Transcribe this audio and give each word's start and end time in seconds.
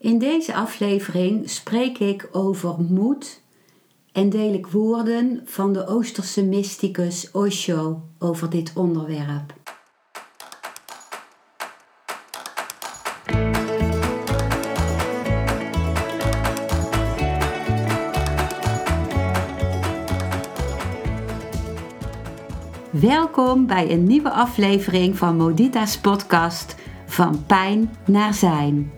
In 0.00 0.18
deze 0.18 0.54
aflevering 0.54 1.50
spreek 1.50 1.98
ik 1.98 2.28
over 2.32 2.80
moed 2.80 3.42
en 4.12 4.30
deel 4.30 4.52
ik 4.52 4.66
woorden 4.66 5.42
van 5.44 5.72
de 5.72 5.86
Oosterse 5.86 6.44
mysticus 6.44 7.30
Osho 7.30 8.02
over 8.18 8.50
dit 8.50 8.72
onderwerp. 8.74 9.54
Welkom 22.90 23.66
bij 23.66 23.90
een 23.90 24.04
nieuwe 24.04 24.30
aflevering 24.30 25.16
van 25.16 25.36
Modita's 25.36 25.98
podcast 25.98 26.76
Van 27.06 27.46
Pijn 27.46 27.96
naar 28.06 28.34
Zijn. 28.34 28.97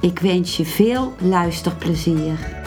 Ik 0.00 0.18
wens 0.18 0.56
je 0.56 0.64
veel 0.64 1.12
luisterplezier. 1.20 2.64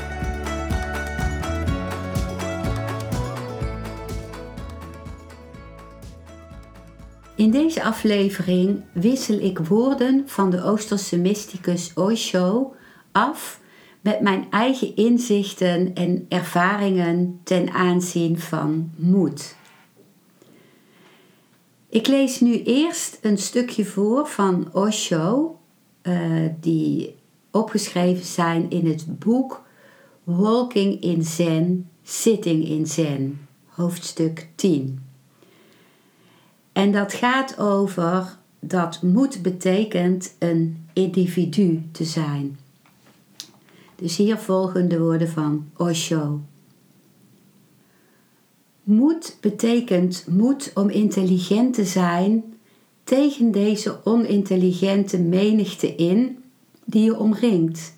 In 7.35 7.51
deze 7.51 7.83
aflevering 7.83 8.83
wissel 8.93 9.39
ik 9.39 9.59
woorden 9.59 10.23
van 10.25 10.49
de 10.49 10.63
Oosterse 10.63 11.17
mysticus 11.17 11.93
Osho 11.93 12.73
af 13.11 13.59
met 14.01 14.21
mijn 14.21 14.47
eigen 14.49 14.95
inzichten 14.95 15.93
en 15.93 16.25
ervaringen 16.29 17.39
ten 17.43 17.69
aanzien 17.71 18.39
van 18.39 18.91
moed. 18.95 19.55
Ik 21.89 22.07
lees 22.07 22.39
nu 22.39 22.63
eerst 22.63 23.19
een 23.21 23.37
stukje 23.37 23.85
voor 23.85 24.27
van 24.27 24.69
Osho, 24.73 25.59
uh, 26.03 26.45
die 26.59 27.15
opgeschreven 27.59 28.25
zijn 28.25 28.69
in 28.69 28.87
het 28.87 29.19
boek 29.19 29.63
Walking 30.23 31.01
in 31.01 31.23
Zen, 31.23 31.89
Sitting 32.03 32.67
in 32.67 32.87
Zen, 32.87 33.47
hoofdstuk 33.67 34.47
10. 34.55 34.99
En 36.71 36.91
dat 36.91 37.13
gaat 37.13 37.57
over 37.57 38.37
dat 38.59 39.01
moed 39.01 39.41
betekent 39.41 40.35
een 40.39 40.87
individu 40.93 41.83
te 41.91 42.03
zijn. 42.03 42.59
Dus 43.95 44.17
hier 44.17 44.37
volgen 44.37 44.89
de 44.89 44.99
woorden 44.99 45.29
van 45.29 45.69
Osho. 45.77 46.41
Moed 48.83 49.37
betekent 49.41 50.25
moed 50.27 50.71
om 50.73 50.89
intelligent 50.89 51.73
te 51.73 51.85
zijn 51.85 52.43
tegen 53.03 53.51
deze 53.51 54.05
onintelligente 54.05 55.19
menigte 55.19 55.95
in 55.95 56.38
die 56.89 57.03
je 57.03 57.17
omringt. 57.17 57.93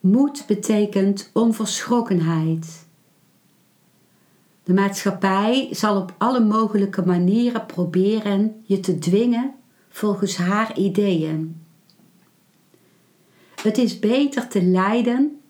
Moed 0.00 0.44
betekent 0.46 1.30
onverschrokkenheid. 1.32 2.86
De 4.64 4.72
maatschappij 4.74 5.68
zal 5.70 6.00
op 6.00 6.14
alle 6.18 6.40
mogelijke 6.40 7.06
manieren 7.06 7.66
proberen 7.66 8.62
je 8.62 8.80
te 8.80 8.98
dwingen 8.98 9.54
volgens 9.88 10.36
haar 10.36 10.78
ideeën. 10.78 11.62
Het 13.62 13.78
is 13.78 13.98
beter 13.98 14.48
te 14.48 14.62
lijden 14.62 15.40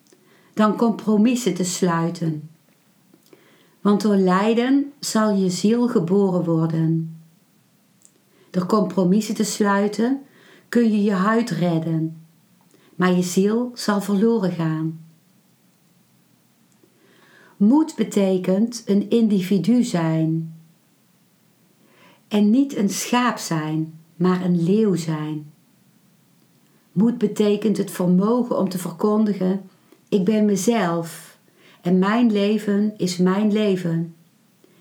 dan 0.55 0.77
compromissen 0.77 1.55
te 1.55 1.65
sluiten. 1.65 2.51
Want 3.81 4.01
door 4.01 4.17
lijden 4.17 4.93
zal 4.99 5.31
je 5.31 5.51
ziel 5.51 5.89
geboren 5.89 6.45
worden. 6.45 7.17
Door 8.51 8.67
compromissen 8.67 9.35
te 9.35 9.45
sluiten 9.45 10.23
kun 10.69 10.91
je 10.91 11.03
je 11.03 11.13
huid 11.13 11.51
redden, 11.51 12.27
maar 12.95 13.13
je 13.13 13.23
ziel 13.23 13.71
zal 13.75 14.01
verloren 14.01 14.53
gaan. 14.53 15.01
Moed 17.57 17.95
betekent 17.97 18.83
een 18.87 19.11
individu 19.11 19.83
zijn. 19.83 20.55
En 22.29 22.51
niet 22.51 22.77
een 22.77 22.91
schaap 22.91 23.39
zijn, 23.39 23.99
maar 24.17 24.45
een 24.45 24.63
leeuw 24.63 24.95
zijn. 24.95 25.53
Moed 26.93 27.19
betekent 27.19 27.77
het 27.77 27.91
vermogen 27.91 28.59
om 28.59 28.69
te 28.69 28.79
verkondigen: 28.79 29.63
ik 30.09 30.25
ben 30.25 30.45
mezelf 30.45 31.39
en 31.81 31.99
mijn 31.99 32.33
leven 32.33 32.95
is 32.97 33.17
mijn 33.17 33.53
leven. 33.53 34.15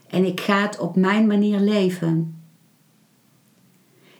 En 0.08 0.26
ik 0.26 0.40
ga 0.40 0.62
het 0.62 0.80
op 0.80 0.96
mijn 0.96 1.28
manier 1.28 1.60
leven. 1.60 2.37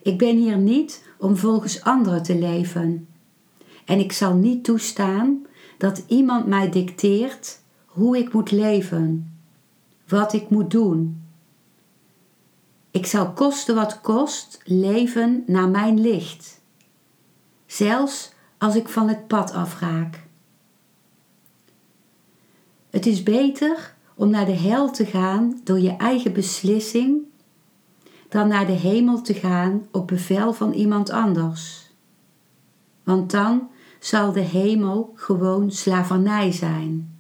Ik 0.08 0.18
ben 0.18 0.38
hier 0.38 0.58
niet 0.58 1.04
om 1.18 1.38
volgens 1.38 1.84
anderen 1.84 2.24
te 2.24 2.38
leven. 2.38 3.08
En 3.86 4.00
ik 4.00 4.12
zal 4.12 4.34
niet 4.34 4.64
toestaan 4.64 5.46
dat 5.78 6.04
iemand 6.08 6.46
mij 6.46 6.70
dicteert 6.70 7.60
hoe 7.86 8.18
ik 8.18 8.34
moet 8.34 8.52
leven, 8.52 9.38
wat 10.08 10.34
ik 10.34 10.50
moet 10.50 10.72
doen. 10.72 11.24
Ik 12.92 13.06
zal 13.06 13.32
kosten 13.32 13.76
wat 13.76 14.02
kost 14.02 14.62
leven 14.64 15.44
naar 15.46 15.70
mijn 15.70 16.02
licht, 16.02 16.62
zelfs 17.66 18.34
als 18.58 18.76
ik 18.76 18.90
van 18.90 19.08
het 19.08 19.28
pad 19.28 19.52
afraak. 19.52 20.24
Het 22.90 23.06
is 23.06 23.24
beter 23.24 23.96
om 24.16 24.30
naar 24.30 24.46
de 24.46 24.58
hel 24.58 24.92
te 24.92 25.06
gaan 25.06 25.62
door 25.64 25.80
je 25.80 25.96
eigen 25.96 26.34
beslissing 26.34 27.27
dan 28.30 28.48
naar 28.48 28.66
de 28.66 28.72
hemel 28.72 29.22
te 29.22 29.34
gaan 29.34 29.88
op 29.92 30.08
bevel 30.08 30.54
van 30.54 30.74
iemand 30.74 31.10
anders. 31.10 31.92
Want 33.04 33.32
dan 33.32 33.70
zal 34.00 34.32
de 34.32 34.40
hemel 34.40 35.12
gewoon 35.16 35.72
slavernij 35.72 36.52
zijn. 36.52 37.20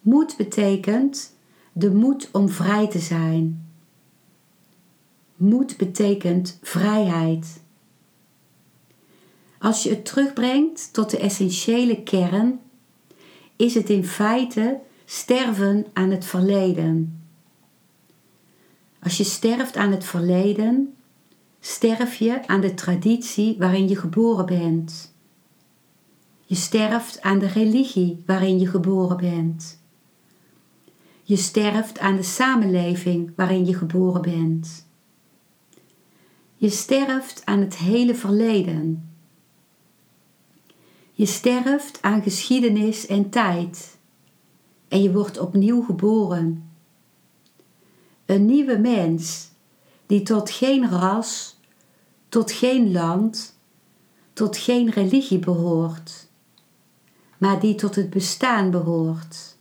Moed 0.00 0.36
betekent 0.36 1.36
de 1.72 1.90
moed 1.90 2.28
om 2.32 2.48
vrij 2.48 2.88
te 2.88 2.98
zijn. 2.98 3.66
Moed 5.36 5.76
betekent 5.76 6.58
vrijheid. 6.62 7.62
Als 9.58 9.82
je 9.82 9.90
het 9.90 10.04
terugbrengt 10.04 10.92
tot 10.92 11.10
de 11.10 11.18
essentiële 11.18 12.02
kern, 12.02 12.60
is 13.56 13.74
het 13.74 13.90
in 13.90 14.04
feite 14.04 14.80
sterven 15.04 15.86
aan 15.92 16.10
het 16.10 16.24
verleden. 16.24 17.17
Als 19.08 19.16
je 19.16 19.24
sterft 19.24 19.76
aan 19.76 19.90
het 19.90 20.04
verleden, 20.04 20.94
sterf 21.60 22.14
je 22.14 22.46
aan 22.46 22.60
de 22.60 22.74
traditie 22.74 23.56
waarin 23.58 23.88
je 23.88 23.96
geboren 23.96 24.46
bent. 24.46 25.14
Je 26.46 26.54
sterft 26.54 27.22
aan 27.22 27.38
de 27.38 27.46
religie 27.46 28.22
waarin 28.26 28.58
je 28.58 28.66
geboren 28.66 29.16
bent. 29.16 29.82
Je 31.22 31.36
sterft 31.36 31.98
aan 31.98 32.16
de 32.16 32.22
samenleving 32.22 33.32
waarin 33.36 33.66
je 33.66 33.74
geboren 33.74 34.22
bent. 34.22 34.86
Je 36.56 36.68
sterft 36.68 37.42
aan 37.44 37.60
het 37.60 37.76
hele 37.76 38.14
verleden. 38.14 39.10
Je 41.12 41.26
sterft 41.26 42.02
aan 42.02 42.22
geschiedenis 42.22 43.06
en 43.06 43.30
tijd. 43.30 43.98
En 44.88 45.02
je 45.02 45.12
wordt 45.12 45.38
opnieuw 45.38 45.82
geboren 45.82 46.67
een 48.28 48.46
nieuwe 48.46 48.78
mens 48.78 49.50
die 50.06 50.22
tot 50.22 50.50
geen 50.50 50.90
ras, 50.90 51.56
tot 52.28 52.52
geen 52.52 52.92
land, 52.92 53.58
tot 54.32 54.56
geen 54.56 54.90
religie 54.90 55.38
behoort, 55.38 56.28
maar 57.38 57.60
die 57.60 57.74
tot 57.74 57.94
het 57.94 58.10
bestaan 58.10 58.70
behoort. 58.70 59.56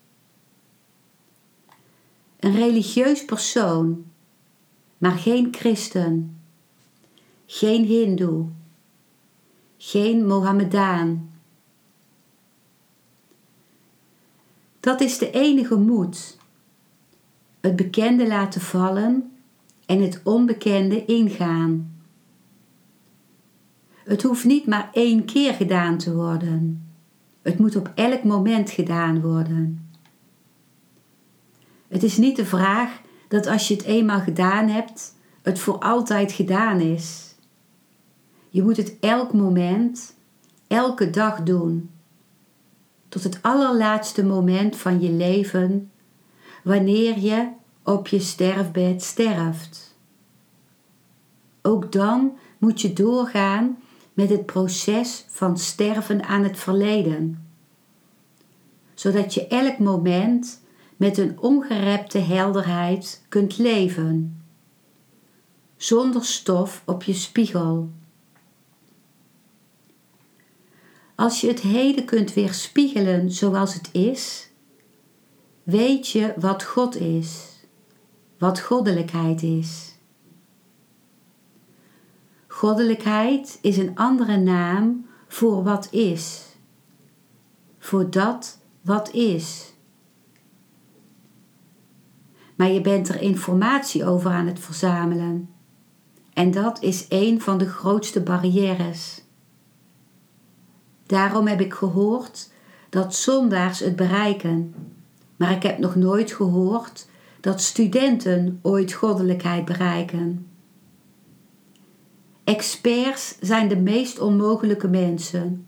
Een 2.40 2.56
religieus 2.56 3.26
persoon, 3.26 4.06
maar 4.98 5.18
geen 5.18 5.48
christen, 5.52 6.42
geen 7.46 7.86
hindoe, 7.86 8.48
geen 9.78 10.28
Mohammedaan. 10.28 11.40
Dat 14.80 15.02
is 15.02 15.18
de 15.18 15.32
enige 15.32 15.76
moed 15.76 16.37
het 17.68 17.76
bekende 17.76 18.28
laten 18.28 18.62
vallen 18.62 19.32
en 19.86 20.02
het 20.02 20.22
onbekende 20.24 21.06
ingaan. 21.06 21.96
Het 24.04 24.24
hoeft 24.24 24.46
niet 24.46 24.66
maar 24.66 24.90
één 24.94 25.26
keer 25.26 25.54
gedaan 25.54 25.98
te 25.98 26.16
worden. 26.16 26.88
Het 27.42 27.60
moet 27.60 27.76
op 27.76 27.92
elk 27.96 28.24
moment 28.24 28.70
gedaan 28.70 29.22
worden. 29.22 29.90
Het 31.88 32.04
is 32.04 32.18
niet 32.18 32.36
de 32.36 32.46
vraag 32.46 33.02
dat 33.28 33.48
als 33.48 33.68
je 33.68 33.74
het 33.74 33.84
eenmaal 33.84 34.20
gedaan 34.20 34.68
hebt, 34.68 35.16
het 35.42 35.60
voor 35.60 35.78
altijd 35.78 36.32
gedaan 36.32 36.80
is. 36.80 37.36
Je 38.50 38.64
moet 38.64 38.78
het 38.78 38.98
elk 39.00 39.34
moment, 39.34 40.16
elke 40.68 41.10
dag 41.10 41.44
doen. 41.44 41.90
Tot 43.10 43.24
het 43.24 43.40
allerlaatste 43.42 44.26
moment 44.26 44.76
van 44.76 45.02
je 45.02 45.12
leven, 45.12 45.92
wanneer 46.64 47.20
je 47.20 47.50
op 47.84 48.08
je 48.08 48.20
sterfbed 48.20 49.04
sterft. 49.04 49.96
Ook 51.62 51.92
dan 51.92 52.38
moet 52.58 52.82
je 52.82 52.94
doorgaan 52.94 53.78
met 54.14 54.30
het 54.30 54.46
proces 54.46 55.26
van 55.28 55.58
sterven 55.58 56.24
aan 56.24 56.44
het 56.44 56.60
verleden, 56.60 57.48
zodat 58.94 59.34
je 59.34 59.48
elk 59.48 59.78
moment 59.78 60.62
met 60.96 61.18
een 61.18 61.40
ongerepte 61.40 62.18
helderheid 62.18 63.26
kunt 63.30 63.58
leven, 63.58 64.42
zonder 65.76 66.26
stof 66.26 66.82
op 66.86 67.04
je 67.04 67.14
spiegel. 67.14 67.90
Als 71.16 71.42
je 71.42 71.48
het 71.48 71.60
heden 71.60 72.06
kunt 72.06 72.34
weerspiegelen 72.34 73.32
zoals 73.32 73.74
het 73.74 73.90
is, 73.92 74.47
weet 75.68 76.10
je 76.10 76.34
wat 76.38 76.64
God 76.64 76.96
is, 76.96 77.60
wat 78.38 78.60
goddelijkheid 78.60 79.44
is. 79.44 79.96
Goddelijkheid 82.48 83.60
is 83.62 83.78
een 83.78 83.96
andere 83.96 84.38
naam 84.38 85.08
voor 85.28 85.64
wat 85.64 85.88
is, 85.92 86.56
voor 87.80 88.10
dat 88.10 88.60
wat 88.82 89.14
is. 89.14 89.74
Maar 92.56 92.70
je 92.72 92.82
bent 92.82 93.10
er 93.10 93.22
informatie 93.22 94.06
over 94.06 94.32
aan 94.32 94.48
het 94.48 94.60
verzamelen. 94.60 95.50
En 96.34 96.52
dat 96.52 96.82
is 96.82 97.06
een 97.10 97.42
van 97.42 97.58
de 97.58 97.70
grootste 97.70 98.22
barrières. 98.22 99.24
Daarom 101.06 101.48
heb 101.48 101.62
ik 101.62 101.74
gehoord 101.74 102.52
dat 102.90 103.16
zondaars 103.16 103.80
het 103.80 103.96
bereiken, 103.96 104.74
maar 105.38 105.52
ik 105.52 105.64
heb 105.64 105.78
nog 105.78 105.96
nooit 105.96 106.32
gehoord 106.34 107.08
dat 107.40 107.62
studenten 107.62 108.60
ooit 108.62 108.94
goddelijkheid 108.94 109.66
bereiken. 109.66 110.48
Experts 112.44 113.38
zijn 113.40 113.68
de 113.68 113.78
meest 113.78 114.20
onmogelijke 114.20 114.88
mensen. 114.88 115.68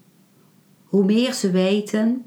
Hoe 0.83 1.05
meer 1.05 1.33
ze 1.33 1.51
weten, 1.51 2.25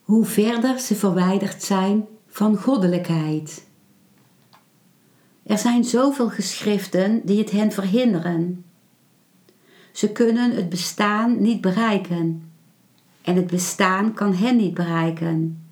hoe 0.00 0.24
verder 0.24 0.78
ze 0.78 0.94
verwijderd 0.94 1.62
zijn 1.62 2.06
van 2.26 2.56
goddelijkheid. 2.56 3.66
Er 5.42 5.58
zijn 5.58 5.84
zoveel 5.84 6.28
geschriften 6.30 7.20
die 7.24 7.38
het 7.38 7.50
hen 7.50 7.72
verhinderen. 7.72 8.64
Ze 9.92 10.12
kunnen 10.12 10.50
het 10.50 10.68
bestaan 10.68 11.42
niet 11.42 11.60
bereiken 11.60 12.52
en 13.22 13.36
het 13.36 13.46
bestaan 13.46 14.14
kan 14.14 14.34
hen 14.34 14.56
niet 14.56 14.74
bereiken. 14.74 15.65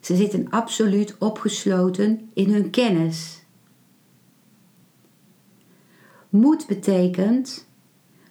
Ze 0.00 0.16
zitten 0.16 0.50
absoluut 0.50 1.18
opgesloten 1.18 2.30
in 2.34 2.52
hun 2.52 2.70
kennis. 2.70 3.42
Moed 6.28 6.66
betekent 6.66 7.66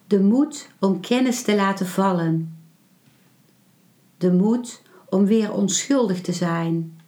de 0.07 0.19
moed 0.19 0.69
om 0.79 0.99
kennis 0.99 1.41
te 1.41 1.55
laten 1.55 1.85
vallen. 1.85 2.57
De 4.17 4.33
moed 4.33 4.81
om 5.09 5.25
weer 5.25 5.51
onschuldig 5.51 6.21
te 6.21 6.33
zijn. 6.33 6.99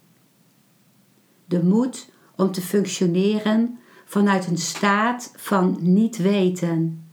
De 1.44 1.62
moed 1.62 2.10
om 2.36 2.52
te 2.52 2.60
functioneren 2.60 3.78
vanuit 4.04 4.46
een 4.46 4.58
staat 4.58 5.32
van 5.36 5.76
niet 5.80 6.16
weten. 6.16 7.04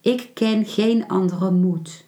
Ik 0.00 0.30
ken 0.34 0.66
geen 0.66 1.08
andere 1.08 1.50
moed. 1.50 2.03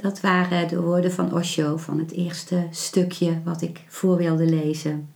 Dat 0.00 0.20
waren 0.20 0.68
de 0.68 0.80
woorden 0.80 1.12
van 1.12 1.34
Osho 1.34 1.76
van 1.76 1.98
het 1.98 2.12
eerste 2.12 2.66
stukje 2.70 3.42
wat 3.44 3.62
ik 3.62 3.84
voor 3.88 4.16
wilde 4.16 4.44
lezen. 4.44 5.12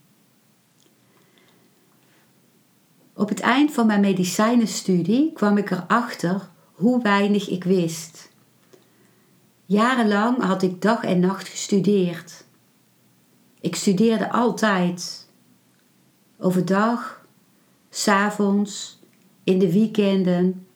Op 3.14 3.28
het 3.28 3.40
eind 3.40 3.72
van 3.72 3.86
mijn 3.86 4.00
medicijnenstudie 4.00 5.32
kwam 5.32 5.56
ik 5.56 5.70
erachter 5.70 6.48
hoe 6.72 7.02
weinig 7.02 7.48
ik 7.48 7.64
wist. 7.64 8.32
Jarenlang 9.66 10.42
had 10.42 10.62
ik 10.62 10.82
dag 10.82 11.04
en 11.04 11.20
nacht 11.20 11.48
gestudeerd. 11.48 12.44
Ik 13.60 13.76
studeerde 13.76 14.30
altijd. 14.32 15.28
Overdag, 16.38 17.26
s'avonds, 17.90 18.98
in 19.44 19.58
de 19.58 19.72
weekenden, 19.72 20.66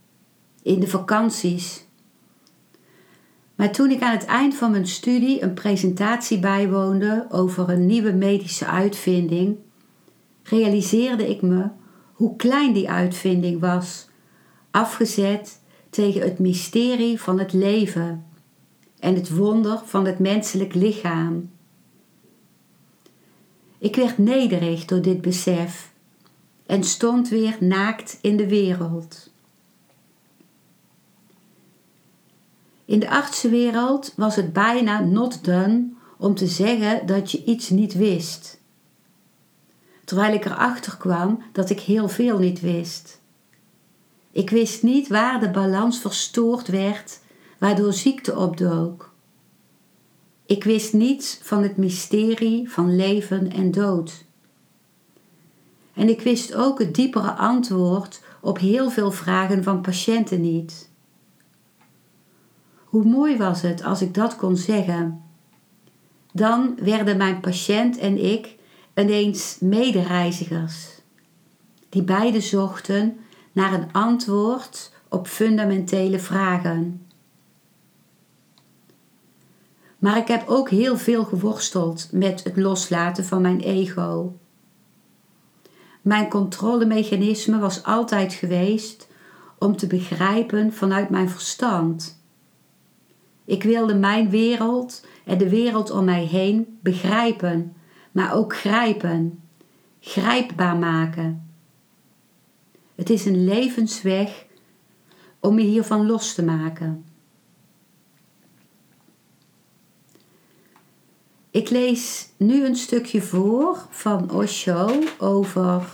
in 0.63 0.81
de 0.81 0.89
vakanties. 0.89 1.87
Maar 3.59 3.73
toen 3.73 3.91
ik 3.91 4.03
aan 4.03 4.17
het 4.17 4.25
eind 4.25 4.55
van 4.55 4.71
mijn 4.71 4.87
studie 4.87 5.43
een 5.43 5.55
presentatie 5.55 6.39
bijwoonde 6.39 7.27
over 7.31 7.69
een 7.69 7.87
nieuwe 7.87 8.13
medische 8.13 8.67
uitvinding, 8.67 9.57
realiseerde 10.43 11.29
ik 11.29 11.43
me 11.43 11.69
hoe 12.13 12.37
klein 12.37 12.73
die 12.73 12.91
uitvinding 12.91 13.61
was, 13.61 14.09
afgezet 14.71 15.61
tegen 15.91 16.21
het 16.21 16.39
mysterie 16.39 17.21
van 17.21 17.39
het 17.39 17.53
leven 17.53 18.27
en 18.99 19.15
het 19.15 19.37
wonder 19.37 19.81
van 19.85 20.07
het 20.07 20.19
menselijk 20.19 20.75
lichaam. 20.75 21.51
Ik 23.79 23.97
werd 23.97 24.19
nederig 24.19 24.85
door 24.85 25.03
dit 25.03 25.21
besef 25.21 25.93
en 26.67 26.85
stond 26.85 27.29
weer 27.29 27.57
naakt 27.61 28.19
in 28.21 28.37
de 28.37 28.49
wereld. 28.49 29.31
In 32.89 32.99
de 32.99 33.11
artsenwereld 33.11 34.13
was 34.17 34.37
het 34.37 34.53
bijna 34.53 35.01
not 35.01 35.45
done 35.45 35.89
om 36.17 36.35
te 36.35 36.47
zeggen 36.47 37.07
dat 37.07 37.31
je 37.31 37.45
iets 37.45 37.71
niet 37.71 37.95
wist. 37.95 38.61
Terwijl 40.05 40.35
ik 40.35 40.45
erachter 40.45 40.97
kwam 40.97 41.43
dat 41.53 41.71
ik 41.71 41.81
heel 41.81 42.09
veel 42.09 42.39
niet 42.39 42.61
wist. 42.61 43.21
Ik 44.31 44.51
wist 44.51 44.83
niet 44.83 45.09
waar 45.09 45.41
de 45.41 45.51
balans 45.51 45.99
verstoord 45.99 46.69
werd, 46.69 47.21
waardoor 47.59 47.93
ziekte 47.93 48.37
opdook. 48.37 49.13
Ik 50.47 50.65
wist 50.65 50.93
niets 50.93 51.39
van 51.43 51.63
het 51.63 51.77
mysterie 51.77 52.71
van 52.71 52.97
leven 52.97 53.53
en 53.53 53.71
dood. 53.71 54.25
En 55.95 56.09
ik 56.09 56.21
wist 56.21 56.55
ook 56.55 56.79
het 56.79 56.95
diepere 56.95 57.33
antwoord 57.33 58.21
op 58.41 58.59
heel 58.59 58.91
veel 58.91 59.11
vragen 59.11 59.63
van 59.63 59.81
patiënten 59.81 60.41
niet. 60.41 60.88
Hoe 62.89 63.05
mooi 63.05 63.37
was 63.37 63.63
het 63.63 63.85
als 63.85 64.03
ik 64.03 64.15
dat 64.15 64.37
kon 64.37 64.57
zeggen. 64.57 65.23
Dan 66.33 66.79
werden 66.81 67.17
mijn 67.17 67.41
patiënt 67.41 67.99
en 67.99 68.25
ik 68.25 68.57
ineens 68.95 69.57
medereizigers, 69.61 70.89
die 71.89 72.03
beide 72.03 72.41
zochten 72.41 73.19
naar 73.53 73.73
een 73.73 73.93
antwoord 73.93 74.93
op 75.09 75.27
fundamentele 75.27 76.19
vragen. 76.19 77.07
Maar 79.99 80.17
ik 80.17 80.29
heb 80.29 80.49
ook 80.49 80.71
heel 80.71 80.97
veel 80.97 81.25
geworsteld 81.25 82.09
met 82.13 82.45
het 82.45 82.57
loslaten 82.57 83.25
van 83.25 83.43
mijn 83.43 83.61
ego. 83.61 84.37
Mijn 86.03 86.29
controlemechanisme 86.29 87.59
was 87.59 87.85
altijd 87.85 88.33
geweest 88.33 89.09
om 89.59 89.77
te 89.77 89.87
begrijpen 89.87 90.73
vanuit 90.73 91.11
mijn 91.11 91.31
verstand. 91.31 92.19
Ik 93.49 93.63
wilde 93.63 93.95
mijn 93.95 94.31
wereld 94.31 95.07
en 95.25 95.39
de 95.39 95.49
wereld 95.49 95.91
om 95.91 96.05
mij 96.05 96.25
heen 96.25 96.79
begrijpen, 96.81 97.77
maar 98.13 98.35
ook 98.35 98.57
grijpen, 98.57 99.41
grijpbaar 100.01 100.77
maken. 100.77 101.51
Het 102.95 103.11
is 103.11 103.25
een 103.25 103.45
levensweg 103.45 104.47
om 105.41 105.59
je 105.59 105.65
hiervan 105.65 106.07
los 106.07 106.35
te 106.35 106.45
maken. 106.45 107.05
Ik 111.51 111.71
lees 111.71 112.29
nu 112.37 112.65
een 112.65 112.77
stukje 112.77 113.23
voor 113.23 113.87
van 113.91 114.31
Osho 114.31 115.03
over 115.19 115.93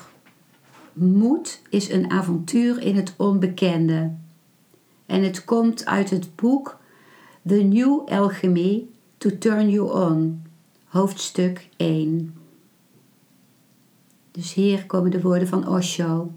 moed 0.92 1.62
is 1.68 1.90
een 1.90 2.10
avontuur 2.10 2.82
in 2.82 2.96
het 2.96 3.14
onbekende. 3.16 4.14
En 5.06 5.22
het 5.22 5.44
komt 5.44 5.86
uit 5.86 6.10
het 6.10 6.36
boek 6.36 6.82
The 7.46 7.62
New 7.62 8.06
Alchemy 8.08 8.88
to 9.18 9.38
Turn 9.38 9.70
You 9.70 9.90
On, 9.90 10.42
hoofdstuk 10.84 11.68
1. 11.76 12.34
Dus 14.30 14.54
hier 14.54 14.86
komen 14.86 15.10
de 15.10 15.20
woorden 15.20 15.48
van 15.48 15.68
Osho. 15.68 16.32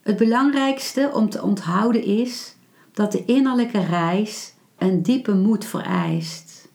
Het 0.00 0.16
belangrijkste 0.16 1.10
om 1.14 1.28
te 1.30 1.42
onthouden 1.42 2.04
is 2.04 2.56
dat 2.92 3.12
de 3.12 3.24
innerlijke 3.24 3.84
reis 3.84 4.54
een 4.78 5.02
diepe 5.02 5.34
moed 5.34 5.64
vereist. 5.64 6.68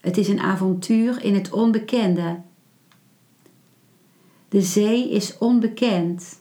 Het 0.00 0.16
is 0.16 0.28
een 0.28 0.40
avontuur 0.40 1.24
in 1.24 1.34
het 1.34 1.50
onbekende. 1.50 2.40
De 4.48 4.62
zee 4.62 5.10
is 5.10 5.38
onbekend. 5.38 6.40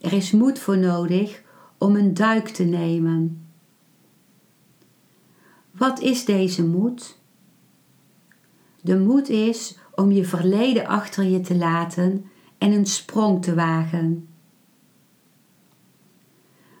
Er 0.00 0.12
is 0.12 0.30
moed 0.30 0.58
voor 0.58 0.78
nodig 0.78 1.41
om 1.82 1.96
een 1.96 2.14
duik 2.14 2.48
te 2.48 2.64
nemen. 2.64 3.46
Wat 5.70 6.00
is 6.00 6.24
deze 6.24 6.66
moed? 6.66 7.18
De 8.80 8.98
moed 8.98 9.28
is 9.28 9.78
om 9.94 10.12
je 10.12 10.24
verleden 10.24 10.86
achter 10.86 11.24
je 11.24 11.40
te 11.40 11.56
laten 11.56 12.30
en 12.58 12.72
een 12.72 12.86
sprong 12.86 13.42
te 13.42 13.54
wagen. 13.54 14.28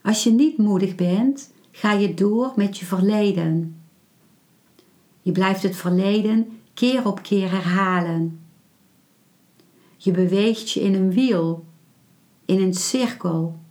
Als 0.02 0.24
je 0.24 0.30
niet 0.30 0.58
moedig 0.58 0.94
bent, 0.94 1.52
ga 1.70 1.92
je 1.92 2.14
door 2.14 2.52
met 2.56 2.78
je 2.78 2.84
verleden. 2.84 3.82
Je 5.22 5.32
blijft 5.32 5.62
het 5.62 5.76
verleden 5.76 6.60
keer 6.74 7.06
op 7.06 7.22
keer 7.22 7.50
herhalen. 7.50 8.40
Je 9.96 10.10
beweegt 10.10 10.70
je 10.70 10.80
in 10.80 10.94
een 10.94 11.12
wiel, 11.12 11.64
in 12.44 12.60
een 12.60 12.74
cirkel. 12.74 13.61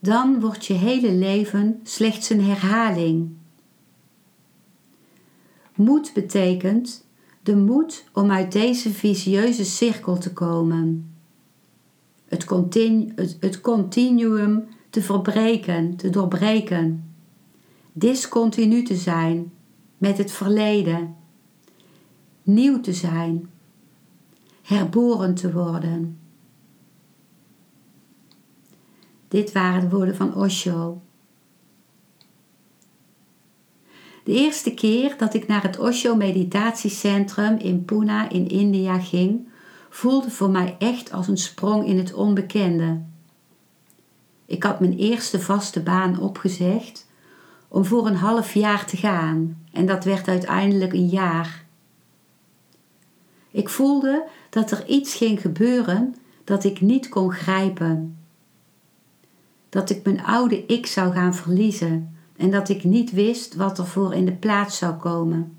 Dan 0.00 0.40
wordt 0.40 0.66
je 0.66 0.74
hele 0.74 1.12
leven 1.12 1.80
slechts 1.82 2.30
een 2.30 2.44
herhaling. 2.44 3.30
Moed 5.74 6.10
betekent 6.14 7.04
de 7.42 7.56
moed 7.56 8.04
om 8.12 8.30
uit 8.30 8.52
deze 8.52 8.90
visieuze 8.90 9.64
cirkel 9.64 10.18
te 10.18 10.32
komen. 10.32 11.14
Het, 12.28 12.44
continu, 12.44 13.12
het 13.40 13.60
continuum 13.60 14.68
te 14.90 15.02
verbreken, 15.02 15.96
te 15.96 16.10
doorbreken. 16.10 17.04
Discontinu 17.92 18.82
te 18.82 18.96
zijn 18.96 19.52
met 19.98 20.18
het 20.18 20.32
verleden. 20.32 21.16
Nieuw 22.42 22.80
te 22.80 22.92
zijn. 22.92 23.50
Herboren 24.62 25.34
te 25.34 25.52
worden. 25.52 26.19
Dit 29.30 29.52
waren 29.52 29.80
de 29.80 29.88
woorden 29.88 30.16
van 30.16 30.34
Osho. 30.34 31.00
De 34.24 34.32
eerste 34.32 34.74
keer 34.74 35.14
dat 35.18 35.34
ik 35.34 35.46
naar 35.46 35.62
het 35.62 35.78
Osho 35.78 36.16
Meditatiecentrum 36.16 37.56
in 37.56 37.84
Pune 37.84 38.26
in 38.28 38.48
India 38.48 38.98
ging, 38.98 39.48
voelde 39.90 40.30
voor 40.30 40.50
mij 40.50 40.76
echt 40.78 41.12
als 41.12 41.28
een 41.28 41.36
sprong 41.36 41.86
in 41.86 41.98
het 41.98 42.12
onbekende. 42.12 43.00
Ik 44.46 44.62
had 44.62 44.80
mijn 44.80 44.96
eerste 44.96 45.40
vaste 45.40 45.82
baan 45.82 46.20
opgezegd 46.20 47.06
om 47.68 47.84
voor 47.84 48.06
een 48.06 48.16
half 48.16 48.54
jaar 48.54 48.86
te 48.86 48.96
gaan 48.96 49.66
en 49.72 49.86
dat 49.86 50.04
werd 50.04 50.28
uiteindelijk 50.28 50.92
een 50.92 51.08
jaar. 51.08 51.64
Ik 53.50 53.68
voelde 53.68 54.28
dat 54.50 54.70
er 54.70 54.86
iets 54.86 55.14
ging 55.14 55.40
gebeuren 55.40 56.14
dat 56.44 56.64
ik 56.64 56.80
niet 56.80 57.08
kon 57.08 57.32
grijpen. 57.32 58.19
Dat 59.70 59.90
ik 59.90 60.04
mijn 60.04 60.24
oude 60.24 60.66
ik 60.66 60.86
zou 60.86 61.12
gaan 61.12 61.34
verliezen 61.34 62.16
en 62.36 62.50
dat 62.50 62.68
ik 62.68 62.84
niet 62.84 63.10
wist 63.10 63.54
wat 63.54 63.78
er 63.78 63.86
voor 63.86 64.14
in 64.14 64.24
de 64.24 64.32
plaats 64.32 64.78
zou 64.78 64.94
komen. 64.94 65.56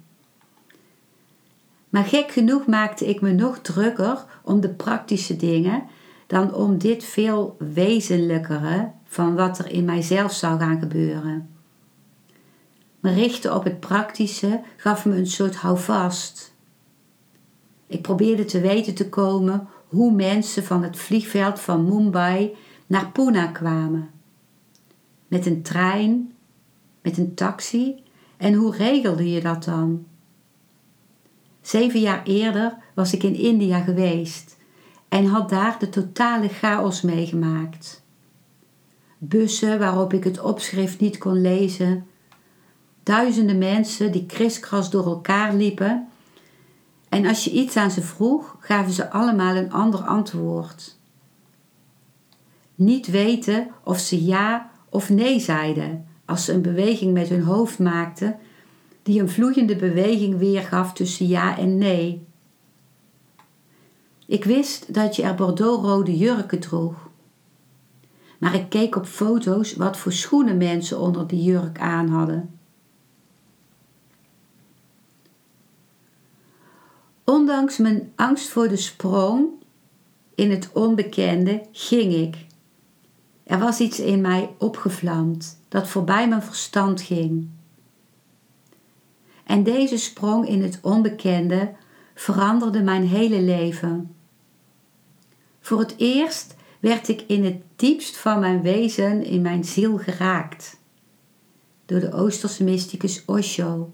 Maar 1.90 2.04
gek 2.04 2.32
genoeg 2.32 2.66
maakte 2.66 3.10
ik 3.10 3.22
me 3.22 3.32
nog 3.32 3.60
drukker 3.60 4.26
om 4.44 4.62
de 4.62 4.70
praktische 4.70 5.36
dingen 5.36 5.84
dan 6.28 6.54
om 6.54 6.78
dit 6.78 7.04
veel 7.04 7.56
wezenlijkere 7.74 8.92
van 9.06 9.36
wat 9.36 9.60
er 9.60 9.72
in 9.72 9.86
mijzelf 9.86 10.34
zou 10.34 10.60
gaan 10.60 10.80
gebeuren. 10.80 11.50
Me 13.00 13.14
richten 13.14 13.56
op 13.56 13.64
het 13.64 13.80
praktische 13.80 14.62
gaf 14.78 15.06
me 15.06 15.16
een 15.16 15.28
soort 15.28 15.56
houvast. 15.56 16.54
Ik 17.88 18.02
probeerde 18.02 18.46
te 18.46 18.62
weten 18.62 18.94
te 18.94 19.10
komen 19.10 19.68
hoe 19.88 20.12
mensen 20.12 20.64
van 20.64 20.84
het 20.84 20.98
vliegveld 20.98 21.60
van 21.60 21.86
Mumbai 21.86 22.56
naar 22.92 23.12
Pune 23.12 23.52
kwamen. 23.52 24.10
Met 25.28 25.46
een 25.46 25.62
trein, 25.62 26.34
met 27.02 27.18
een 27.18 27.34
taxi 27.34 28.04
en 28.38 28.54
hoe 28.54 28.76
regelde 28.76 29.32
je 29.32 29.42
dat 29.42 29.64
dan? 29.64 30.06
Zeven 31.62 32.00
jaar 32.00 32.24
eerder 32.24 32.78
was 32.94 33.14
ik 33.14 33.24
in 33.24 33.36
India 33.36 33.80
geweest 33.80 34.58
en 35.10 35.26
had 35.26 35.50
daar 35.50 35.80
de 35.80 35.90
totale 35.90 36.48
chaos 36.48 37.02
meegemaakt. 37.02 38.04
Bussen 39.18 39.80
waarop 39.80 40.14
ik 40.14 40.24
het 40.24 40.42
opschrift 40.42 41.00
niet 41.00 41.18
kon 41.18 41.42
lezen, 41.42 42.08
duizenden 43.04 43.58
mensen 43.58 44.12
die 44.12 44.26
kriskras 44.26 44.90
door 44.90 45.06
elkaar 45.06 45.54
liepen 45.54 46.08
en 47.10 47.26
als 47.26 47.44
je 47.44 47.52
iets 47.52 47.76
aan 47.76 47.92
ze 47.92 48.02
vroeg, 48.02 48.58
gaven 48.60 48.94
ze 48.94 49.12
allemaal 49.12 49.56
een 49.56 49.72
ander 49.72 50.00
antwoord. 50.00 51.00
Niet 52.82 53.08
weten 53.08 53.68
of 53.84 54.00
ze 54.00 54.26
ja 54.26 54.72
of 54.90 55.10
nee 55.10 55.40
zeiden 55.40 56.06
als 56.26 56.46
ze 56.46 56.54
een 56.54 56.62
beweging 56.62 57.14
met 57.14 57.30
hun 57.30 57.44
hoofd 57.44 57.80
maakten 57.80 58.40
die 59.04 59.22
een 59.22 59.30
vloeiende 59.30 59.76
beweging 59.76 60.38
weergaf 60.38 60.94
tussen 60.94 61.28
ja 61.28 61.58
en 61.58 61.78
nee. 61.78 62.26
Ik 64.26 64.44
wist 64.44 64.94
dat 64.94 65.16
je 65.16 65.24
er 65.24 65.36
bordeauxrode 65.36 66.18
jurken 66.18 66.60
droeg. 66.60 67.10
Maar 68.38 68.56
ik 68.56 68.70
keek 68.70 68.96
op 68.96 69.06
foto's 69.06 69.76
wat 69.76 69.98
voor 69.98 70.12
schoenen 70.14 70.58
mensen 70.58 71.00
onder 71.00 71.28
die 71.28 71.44
jurk 71.44 71.80
aan 71.80 72.08
hadden. 72.08 72.60
Ondanks 77.24 77.78
mijn 77.78 78.12
angst 78.16 78.50
voor 78.50 78.68
de 78.68 78.78
sprong 78.78 79.48
in 80.36 80.52
het 80.52 80.70
onbekende 80.74 81.66
ging 81.72 82.14
ik. 82.14 82.50
Er 83.44 83.60
was 83.60 83.80
iets 83.80 84.00
in 84.00 84.22
mij 84.22 84.50
opgevlamd 84.58 85.60
dat 85.68 85.88
voorbij 85.88 86.28
mijn 86.28 86.44
verstand 86.44 87.02
ging. 87.02 87.50
En 89.44 89.64
deze 89.64 89.98
sprong 89.98 90.48
in 90.48 90.64
het 90.64 90.80
onbekende 90.82 91.72
veranderde 92.16 92.82
mijn 92.82 93.08
hele 93.08 93.42
leven. 93.42 94.16
Voor 95.60 95.80
het 95.80 95.94
eerst 95.98 96.56
werd 96.80 97.08
ik 97.08 97.24
in 97.28 97.46
het 97.46 97.62
diepst 97.76 98.18
van 98.18 98.40
mijn 98.40 98.62
wezen, 98.62 99.24
in 99.24 99.42
mijn 99.42 99.64
ziel 99.64 99.98
geraakt. 99.98 100.80
Door 101.86 102.00
de 102.00 102.14
Oosterse 102.14 102.64
mysticus 102.64 103.24
Osho. 103.26 103.92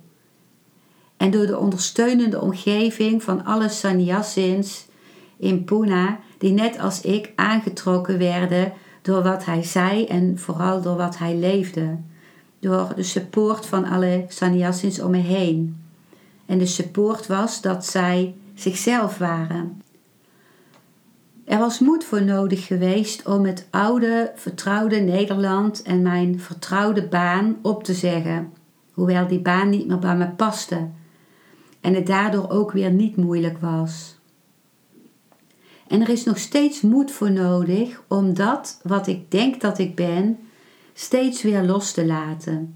En 1.18 1.32
door 1.32 1.46
de 1.46 1.58
ondersteunende 1.58 2.42
omgeving 2.42 3.24
van 3.24 3.46
alle 3.46 3.70
sannyasins 3.70 4.86
in 5.38 5.63
Pune, 5.63 6.18
die 6.38 6.51
net 6.51 6.80
als 6.80 7.01
ik 7.01 7.32
aangetrokken 7.36 8.18
werden 8.18 8.74
door 9.07 9.23
wat 9.23 9.45
hij 9.45 9.63
zei 9.63 10.05
en 10.05 10.39
vooral 10.39 10.81
door 10.81 10.95
wat 10.95 11.17
hij 11.17 11.35
leefde 11.35 11.97
door 12.59 12.91
de 12.95 13.03
support 13.03 13.65
van 13.65 13.85
alle 13.85 14.25
sannyasins 14.27 15.01
om 15.01 15.11
me 15.11 15.17
heen. 15.17 15.83
En 16.45 16.57
de 16.57 16.65
support 16.65 17.27
was 17.27 17.61
dat 17.61 17.85
zij 17.85 18.35
zichzelf 18.55 19.17
waren. 19.17 19.81
Er 21.45 21.57
was 21.57 21.79
moed 21.79 22.03
voor 22.03 22.23
nodig 22.23 22.65
geweest 22.65 23.27
om 23.27 23.45
het 23.45 23.67
oude, 23.69 24.31
vertrouwde 24.35 24.99
Nederland 24.99 25.81
en 25.81 26.01
mijn 26.01 26.39
vertrouwde 26.39 27.07
baan 27.07 27.57
op 27.61 27.83
te 27.83 27.93
zeggen, 27.93 28.53
hoewel 28.93 29.27
die 29.27 29.39
baan 29.39 29.69
niet 29.69 29.87
meer 29.87 29.99
bij 29.99 30.17
me 30.17 30.27
paste 30.29 30.87
en 31.81 31.93
het 31.93 32.07
daardoor 32.07 32.49
ook 32.49 32.71
weer 32.71 32.91
niet 32.91 33.15
moeilijk 33.15 33.57
was. 33.57 34.16
En 35.88 36.01
er 36.01 36.10
is 36.10 36.24
nog 36.24 36.38
steeds 36.38 36.82
moed 36.82 37.12
voor 37.12 37.32
nodig 37.32 38.01
om 38.08 38.34
dat 38.34 38.79
wat 38.84 39.08
ik 39.08 39.32
denk 39.32 39.62
dat 39.62 39.77
ik 39.77 39.96
ben, 39.96 40.39
steeds 40.94 41.41
weer 41.41 41.63
los 41.63 41.91
te 41.91 42.06
laten 42.06 42.75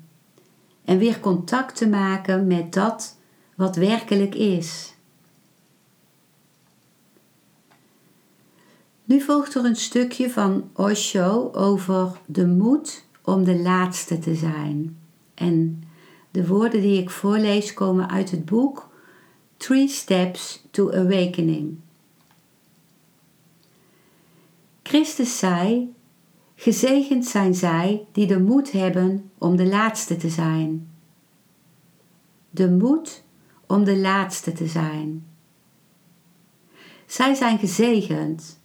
en 0.85 0.97
weer 0.97 1.19
contact 1.19 1.75
te 1.75 1.87
maken 1.87 2.47
met 2.47 2.73
dat 2.73 3.17
wat 3.55 3.75
werkelijk 3.75 4.35
is. 4.35 4.93
Nu 9.03 9.21
volgt 9.21 9.55
er 9.55 9.65
een 9.65 9.75
stukje 9.75 10.29
van 10.29 10.69
Osho 10.73 11.51
over 11.53 12.11
de 12.25 12.47
moed 12.47 13.05
om 13.23 13.43
de 13.43 13.59
laatste 13.59 14.19
te 14.19 14.35
zijn. 14.35 14.97
En 15.33 15.83
de 16.31 16.47
woorden 16.47 16.81
die 16.81 17.01
ik 17.01 17.09
voorlees 17.09 17.73
komen 17.73 18.09
uit 18.09 18.31
het 18.31 18.45
boek 18.45 18.89
Three 19.57 19.87
Steps 19.87 20.63
to 20.71 20.91
Awakening. 20.91 21.77
Christus 24.83 25.37
zei 25.37 25.93
Gezegend 26.61 27.25
zijn 27.25 27.55
zij 27.55 28.05
die 28.11 28.27
de 28.27 28.39
moed 28.39 28.71
hebben 28.71 29.31
om 29.37 29.55
de 29.55 29.65
laatste 29.65 30.15
te 30.15 30.29
zijn. 30.29 30.89
De 32.49 32.71
moed 32.71 33.23
om 33.67 33.83
de 33.83 33.97
laatste 33.97 34.51
te 34.51 34.67
zijn. 34.67 35.25
Zij 37.05 37.33
zijn 37.33 37.59
gezegend, 37.59 38.59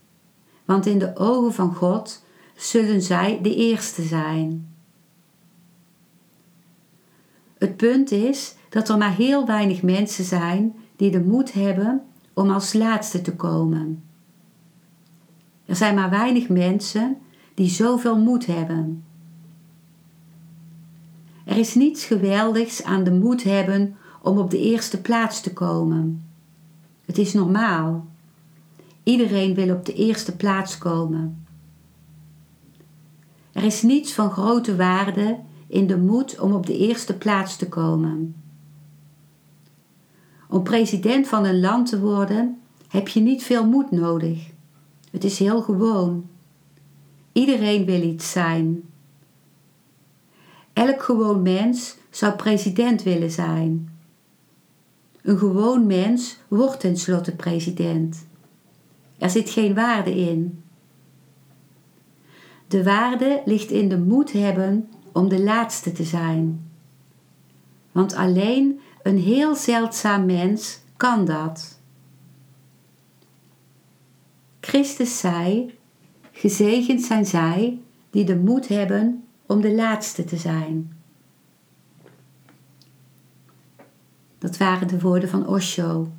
want 0.64 0.86
in 0.86 0.98
de 0.98 1.16
ogen 1.16 1.52
van 1.52 1.74
God 1.74 2.24
zullen 2.54 3.02
zij 3.02 3.38
de 3.42 3.54
eerste 3.54 4.02
zijn. 4.02 4.74
Het 7.58 7.76
punt 7.76 8.10
is 8.10 8.54
dat 8.68 8.88
er 8.88 8.98
maar 8.98 9.14
heel 9.14 9.46
weinig 9.46 9.82
mensen 9.82 10.24
zijn 10.24 10.74
die 10.96 11.10
de 11.10 11.20
moed 11.20 11.52
hebben 11.52 12.04
om 12.34 12.50
als 12.50 12.72
laatste 12.72 13.20
te 13.20 13.34
komen. 13.34 14.05
Er 15.66 15.76
zijn 15.76 15.94
maar 15.94 16.10
weinig 16.10 16.48
mensen 16.48 17.16
die 17.54 17.68
zoveel 17.68 18.18
moed 18.18 18.46
hebben. 18.46 19.04
Er 21.44 21.56
is 21.56 21.74
niets 21.74 22.04
geweldigs 22.04 22.82
aan 22.82 23.04
de 23.04 23.12
moed 23.12 23.42
hebben 23.42 23.96
om 24.22 24.38
op 24.38 24.50
de 24.50 24.60
eerste 24.60 25.00
plaats 25.00 25.40
te 25.40 25.52
komen. 25.52 26.24
Het 27.04 27.18
is 27.18 27.32
normaal. 27.32 28.06
Iedereen 29.02 29.54
wil 29.54 29.74
op 29.74 29.86
de 29.86 29.94
eerste 29.94 30.36
plaats 30.36 30.78
komen. 30.78 31.46
Er 33.52 33.64
is 33.64 33.82
niets 33.82 34.12
van 34.12 34.30
grote 34.30 34.76
waarde 34.76 35.38
in 35.66 35.86
de 35.86 35.98
moed 35.98 36.40
om 36.40 36.52
op 36.52 36.66
de 36.66 36.78
eerste 36.78 37.16
plaats 37.18 37.56
te 37.56 37.68
komen. 37.68 38.36
Om 40.48 40.62
president 40.62 41.28
van 41.28 41.44
een 41.44 41.60
land 41.60 41.88
te 41.88 42.00
worden 42.00 42.60
heb 42.88 43.08
je 43.08 43.20
niet 43.20 43.42
veel 43.42 43.66
moed 43.66 43.90
nodig. 43.90 44.54
Het 45.16 45.24
is 45.24 45.38
heel 45.38 45.62
gewoon. 45.62 46.28
Iedereen 47.32 47.84
wil 47.84 48.02
iets 48.02 48.30
zijn. 48.30 48.82
Elk 50.72 51.02
gewoon 51.02 51.42
mens 51.42 51.96
zou 52.10 52.32
president 52.32 53.02
willen 53.02 53.30
zijn. 53.30 53.98
Een 55.22 55.38
gewoon 55.38 55.86
mens 55.86 56.38
wordt 56.48 56.80
tenslotte 56.80 57.36
president. 57.36 58.26
Er 59.18 59.30
zit 59.30 59.50
geen 59.50 59.74
waarde 59.74 60.16
in. 60.16 60.62
De 62.68 62.84
waarde 62.84 63.42
ligt 63.44 63.70
in 63.70 63.88
de 63.88 63.98
moed 63.98 64.32
hebben 64.32 64.88
om 65.12 65.28
de 65.28 65.42
laatste 65.42 65.92
te 65.92 66.04
zijn. 66.04 66.70
Want 67.92 68.14
alleen 68.14 68.80
een 69.02 69.18
heel 69.18 69.54
zeldzaam 69.54 70.24
mens 70.24 70.80
kan 70.96 71.24
dat. 71.24 71.75
Christus 74.66 75.18
zei: 75.18 75.74
Gezegend 76.32 77.02
zijn 77.02 77.26
zij 77.26 77.80
die 78.10 78.24
de 78.24 78.36
moed 78.36 78.68
hebben 78.68 79.24
om 79.46 79.60
de 79.60 79.74
laatste 79.74 80.24
te 80.24 80.36
zijn. 80.36 80.96
Dat 84.38 84.56
waren 84.56 84.88
de 84.88 85.00
woorden 85.00 85.28
van 85.28 85.46
Osho. 85.46 86.12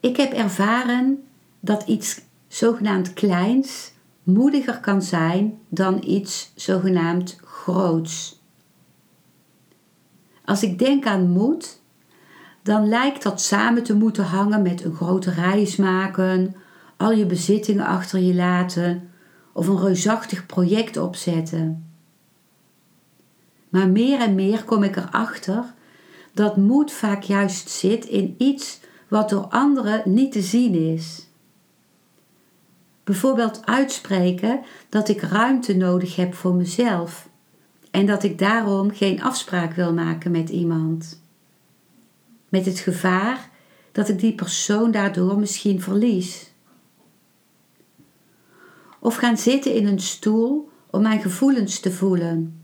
Ik 0.00 0.16
heb 0.16 0.32
ervaren 0.32 1.24
dat 1.60 1.82
iets 1.82 2.20
zogenaamd 2.48 3.12
kleins 3.12 3.92
moediger 4.22 4.80
kan 4.80 5.02
zijn 5.02 5.58
dan 5.68 6.02
iets 6.04 6.52
zogenaamd 6.54 7.38
groots. 7.44 8.40
Als 10.44 10.62
ik 10.62 10.78
denk 10.78 11.06
aan 11.06 11.30
moed, 11.30 11.80
dan 12.68 12.88
lijkt 12.88 13.22
dat 13.22 13.40
samen 13.40 13.82
te 13.82 13.94
moeten 13.94 14.24
hangen 14.24 14.62
met 14.62 14.84
een 14.84 14.94
grote 14.94 15.30
reis 15.30 15.76
maken, 15.76 16.54
al 16.96 17.12
je 17.12 17.26
bezittingen 17.26 17.86
achter 17.86 18.20
je 18.20 18.34
laten 18.34 19.10
of 19.52 19.66
een 19.66 19.78
reusachtig 19.78 20.46
project 20.46 20.96
opzetten. 20.96 21.90
Maar 23.68 23.88
meer 23.88 24.20
en 24.20 24.34
meer 24.34 24.64
kom 24.64 24.82
ik 24.82 24.96
erachter 24.96 25.64
dat 26.32 26.56
moed 26.56 26.92
vaak 26.92 27.22
juist 27.22 27.70
zit 27.70 28.04
in 28.04 28.34
iets 28.38 28.80
wat 29.08 29.28
door 29.28 29.46
anderen 29.46 30.02
niet 30.04 30.32
te 30.32 30.42
zien 30.42 30.74
is. 30.74 31.26
Bijvoorbeeld 33.04 33.66
uitspreken 33.66 34.60
dat 34.88 35.08
ik 35.08 35.20
ruimte 35.20 35.76
nodig 35.76 36.16
heb 36.16 36.34
voor 36.34 36.54
mezelf 36.54 37.28
en 37.90 38.06
dat 38.06 38.22
ik 38.22 38.38
daarom 38.38 38.90
geen 38.90 39.22
afspraak 39.22 39.74
wil 39.74 39.92
maken 39.92 40.30
met 40.30 40.48
iemand. 40.48 41.26
Met 42.48 42.66
het 42.66 42.78
gevaar 42.78 43.50
dat 43.92 44.08
ik 44.08 44.18
die 44.18 44.34
persoon 44.34 44.90
daardoor 44.90 45.38
misschien 45.38 45.80
verlies. 45.80 46.52
Of 48.98 49.16
gaan 49.16 49.36
zitten 49.36 49.74
in 49.74 49.86
een 49.86 50.00
stoel 50.00 50.70
om 50.90 51.02
mijn 51.02 51.20
gevoelens 51.20 51.80
te 51.80 51.92
voelen, 51.92 52.62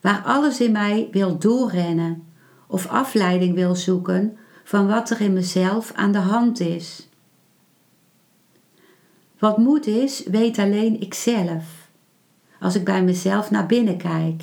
waar 0.00 0.22
alles 0.24 0.60
in 0.60 0.72
mij 0.72 1.08
wil 1.12 1.38
doorrennen 1.38 2.26
of 2.66 2.86
afleiding 2.86 3.54
wil 3.54 3.74
zoeken 3.74 4.36
van 4.64 4.86
wat 4.86 5.10
er 5.10 5.20
in 5.20 5.32
mezelf 5.32 5.92
aan 5.92 6.12
de 6.12 6.18
hand 6.18 6.60
is. 6.60 7.08
Wat 9.38 9.58
moed 9.58 9.86
is, 9.86 10.22
weet 10.26 10.58
alleen 10.58 11.00
ikzelf, 11.00 11.90
als 12.60 12.74
ik 12.74 12.84
bij 12.84 13.02
mezelf 13.02 13.50
naar 13.50 13.66
binnen 13.66 13.96
kijk. 13.96 14.42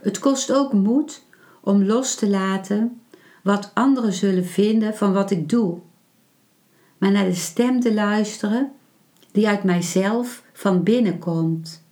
Het 0.00 0.18
kost 0.18 0.52
ook 0.52 0.72
moed 0.72 1.23
om 1.64 1.84
los 1.84 2.14
te 2.14 2.28
laten 2.28 3.00
wat 3.42 3.70
anderen 3.74 4.12
zullen 4.12 4.46
vinden 4.46 4.96
van 4.96 5.12
wat 5.12 5.30
ik 5.30 5.48
doe, 5.48 5.78
maar 6.98 7.10
naar 7.10 7.24
de 7.24 7.34
stem 7.34 7.80
te 7.80 7.94
luisteren 7.94 8.72
die 9.32 9.48
uit 9.48 9.62
mijzelf 9.62 10.42
van 10.52 10.82
binnen 10.82 11.18
komt. 11.18 11.82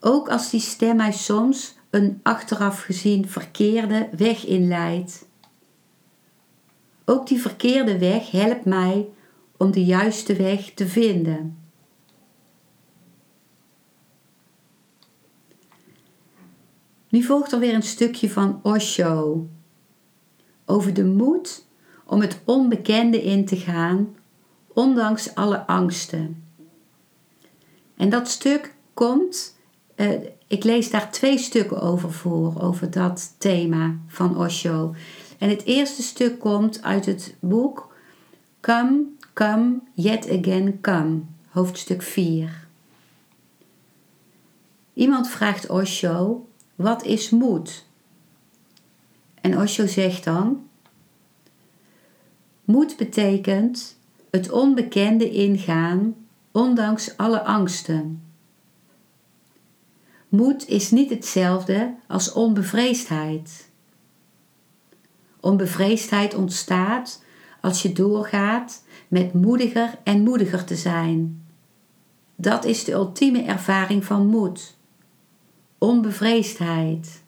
Ook 0.00 0.28
als 0.28 0.50
die 0.50 0.60
stem 0.60 0.96
mij 0.96 1.12
soms 1.12 1.74
een 1.90 2.20
achteraf 2.22 2.82
gezien 2.82 3.28
verkeerde 3.28 4.08
weg 4.16 4.46
inleidt. 4.46 5.26
Ook 7.04 7.26
die 7.26 7.40
verkeerde 7.40 7.98
weg 7.98 8.30
helpt 8.30 8.64
mij 8.64 9.08
om 9.56 9.70
de 9.70 9.84
juiste 9.84 10.36
weg 10.36 10.70
te 10.74 10.88
vinden. 10.88 11.63
Nu 17.14 17.22
volgt 17.22 17.52
er 17.52 17.58
weer 17.58 17.74
een 17.74 17.82
stukje 17.82 18.30
van 18.30 18.60
Osho 18.62 19.46
over 20.64 20.94
de 20.94 21.04
moed 21.04 21.66
om 22.06 22.20
het 22.20 22.40
onbekende 22.44 23.22
in 23.22 23.44
te 23.44 23.56
gaan, 23.56 24.16
ondanks 24.72 25.34
alle 25.34 25.66
angsten. 25.66 26.44
En 27.96 28.08
dat 28.08 28.28
stuk 28.28 28.74
komt, 28.94 29.58
uh, 29.96 30.10
ik 30.46 30.64
lees 30.64 30.90
daar 30.90 31.10
twee 31.10 31.38
stukken 31.38 31.80
over 31.80 32.12
voor, 32.12 32.62
over 32.62 32.90
dat 32.90 33.34
thema 33.38 33.96
van 34.06 34.38
Osho. 34.38 34.94
En 35.38 35.48
het 35.48 35.64
eerste 35.64 36.02
stuk 36.02 36.38
komt 36.38 36.82
uit 36.82 37.06
het 37.06 37.36
boek 37.40 37.94
Come, 38.60 39.02
Come, 39.32 39.80
Yet 39.92 40.30
Again 40.30 40.80
Come, 40.80 41.20
hoofdstuk 41.48 42.02
4. 42.02 42.66
Iemand 44.92 45.28
vraagt 45.28 45.68
Osho, 45.68 46.46
wat 46.74 47.04
is 47.04 47.30
moed? 47.30 47.84
En 49.40 49.58
Osho 49.58 49.86
zegt 49.86 50.24
dan, 50.24 50.68
moed 52.64 52.96
betekent 52.96 53.96
het 54.30 54.50
onbekende 54.50 55.30
ingaan, 55.30 56.14
ondanks 56.52 57.16
alle 57.16 57.44
angsten. 57.44 58.22
Moed 60.28 60.68
is 60.68 60.90
niet 60.90 61.10
hetzelfde 61.10 61.94
als 62.06 62.32
onbevreesdheid. 62.32 63.70
Onbevreesdheid 65.40 66.34
ontstaat 66.34 67.22
als 67.60 67.82
je 67.82 67.92
doorgaat 67.92 68.84
met 69.08 69.32
moediger 69.32 69.98
en 70.04 70.22
moediger 70.22 70.64
te 70.64 70.76
zijn. 70.76 71.46
Dat 72.36 72.64
is 72.64 72.84
de 72.84 72.92
ultieme 72.92 73.42
ervaring 73.42 74.04
van 74.04 74.26
moed. 74.26 74.76
Onbevreesdheid. 75.84 77.22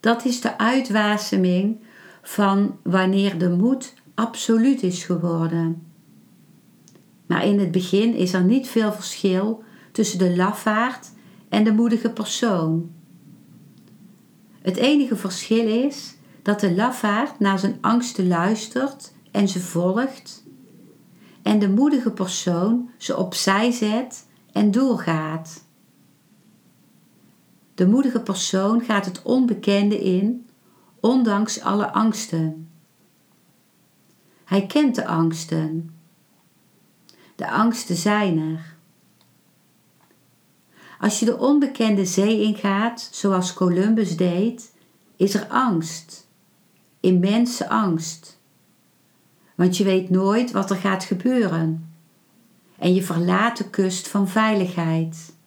Dat 0.00 0.24
is 0.24 0.40
de 0.40 0.58
uitwaseming 0.58 1.76
van 2.22 2.78
wanneer 2.82 3.38
de 3.38 3.50
moed 3.50 3.94
absoluut 4.14 4.82
is 4.82 5.04
geworden. 5.04 5.86
Maar 7.26 7.44
in 7.44 7.58
het 7.58 7.70
begin 7.70 8.14
is 8.14 8.32
er 8.32 8.42
niet 8.42 8.68
veel 8.68 8.92
verschil 8.92 9.62
tussen 9.92 10.18
de 10.18 10.36
lafaard 10.36 11.12
en 11.48 11.64
de 11.64 11.72
moedige 11.72 12.10
persoon. 12.10 12.90
Het 14.62 14.76
enige 14.76 15.16
verschil 15.16 15.66
is 15.66 16.16
dat 16.42 16.60
de 16.60 16.74
lafaard 16.74 17.38
naar 17.38 17.58
zijn 17.58 17.78
angsten 17.80 18.28
luistert 18.28 19.12
en 19.30 19.48
ze 19.48 19.60
volgt, 19.60 20.44
en 21.42 21.58
de 21.58 21.68
moedige 21.68 22.10
persoon 22.10 22.90
ze 22.96 23.16
opzij 23.16 23.70
zet 23.70 24.26
en 24.52 24.70
doorgaat. 24.70 25.61
De 27.82 27.88
moedige 27.88 28.20
persoon 28.20 28.80
gaat 28.80 29.04
het 29.04 29.22
onbekende 29.22 30.00
in, 30.00 30.46
ondanks 31.00 31.60
alle 31.60 31.92
angsten. 31.92 32.70
Hij 34.44 34.66
kent 34.66 34.94
de 34.94 35.06
angsten. 35.06 35.94
De 37.36 37.50
angsten 37.50 37.96
zijn 37.96 38.38
er. 38.38 38.76
Als 41.00 41.18
je 41.18 41.24
de 41.24 41.38
onbekende 41.38 42.04
zee 42.04 42.42
ingaat, 42.42 43.08
zoals 43.12 43.52
Columbus 43.52 44.16
deed, 44.16 44.72
is 45.16 45.34
er 45.34 45.46
angst, 45.46 46.28
immense 47.00 47.68
angst. 47.68 48.38
Want 49.54 49.76
je 49.76 49.84
weet 49.84 50.10
nooit 50.10 50.50
wat 50.50 50.70
er 50.70 50.76
gaat 50.76 51.04
gebeuren. 51.04 51.92
En 52.78 52.94
je 52.94 53.02
verlaat 53.02 53.56
de 53.56 53.70
kust 53.70 54.08
van 54.08 54.28
veiligheid. 54.28 55.40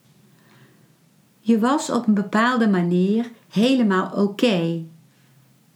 Je 1.45 1.59
was 1.59 1.89
op 1.89 2.07
een 2.07 2.13
bepaalde 2.13 2.67
manier 2.67 3.31
helemaal 3.49 4.11
oké. 4.11 4.83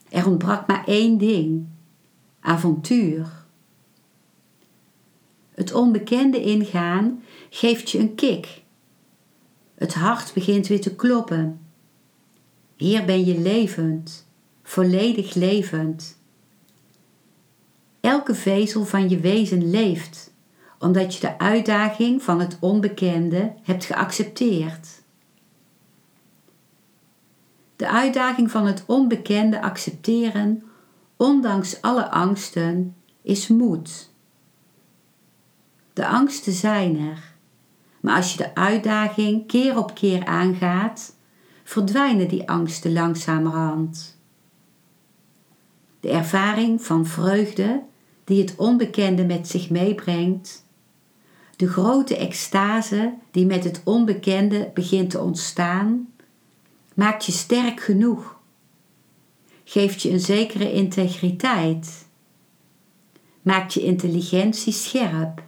Er 0.10 0.28
ontbrak 0.28 0.68
maar 0.68 0.84
één 0.86 1.18
ding: 1.18 1.68
avontuur. 2.40 3.28
Het 5.52 5.74
onbekende 5.74 6.42
ingaan 6.42 7.24
geeft 7.50 7.90
je 7.90 8.00
een 8.00 8.16
kick. 8.16 8.62
Het 9.76 9.94
hart 9.94 10.34
begint 10.34 10.68
weer 10.68 10.82
te 10.82 10.96
kloppen. 10.96 11.60
Hier 12.76 13.06
ben 13.06 13.26
je 13.26 13.40
levend, 13.40 14.28
volledig 14.64 15.34
levend. 15.34 16.18
Elke 18.00 18.36
vezel 18.36 18.86
van 18.86 19.10
je 19.10 19.20
wezen 19.20 19.70
leeft, 19.70 20.34
omdat 20.80 21.14
je 21.14 21.20
de 21.20 21.38
uitdaging 21.38 22.24
van 22.24 22.40
het 22.40 22.58
onbekende 22.60 23.54
hebt 23.64 23.86
geaccepteerd. 23.86 24.99
De 27.80 27.90
uitdaging 27.90 28.52
van 28.52 28.66
het 28.66 28.84
onbekende 28.86 29.62
accepteren, 29.62 30.64
ondanks 31.18 31.82
alle 31.82 32.12
angsten, 32.12 32.96
is 33.22 33.48
moed. 33.48 34.10
De 35.94 36.08
angsten 36.08 36.54
zijn 36.54 37.00
er, 37.00 37.34
maar 38.00 38.16
als 38.16 38.32
je 38.32 38.38
de 38.38 38.56
uitdaging 38.56 39.48
keer 39.48 39.78
op 39.78 39.96
keer 39.96 40.26
aangaat, 40.26 41.16
verdwijnen 41.64 42.28
die 42.28 42.50
angsten 42.50 42.94
langzamerhand. 42.94 44.20
De 46.00 46.10
ervaring 46.10 46.82
van 46.82 47.06
vreugde 47.06 47.84
die 48.24 48.42
het 48.42 48.56
onbekende 48.56 49.26
met 49.26 49.48
zich 49.48 49.70
meebrengt, 49.70 50.66
de 51.56 51.68
grote 51.68 52.18
extase 52.18 53.14
die 53.32 53.46
met 53.46 53.64
het 53.64 53.82
onbekende 53.84 54.72
begint 54.74 55.10
te 55.10 55.20
ontstaan, 55.20 56.08
maakt 57.00 57.26
je 57.26 57.32
sterk 57.32 57.80
genoeg, 57.80 58.40
geeft 59.64 60.02
je 60.02 60.12
een 60.12 60.20
zekere 60.20 60.72
integriteit, 60.72 62.08
maakt 63.42 63.74
je 63.74 63.82
intelligentie 63.82 64.74
scherp. 64.74 65.44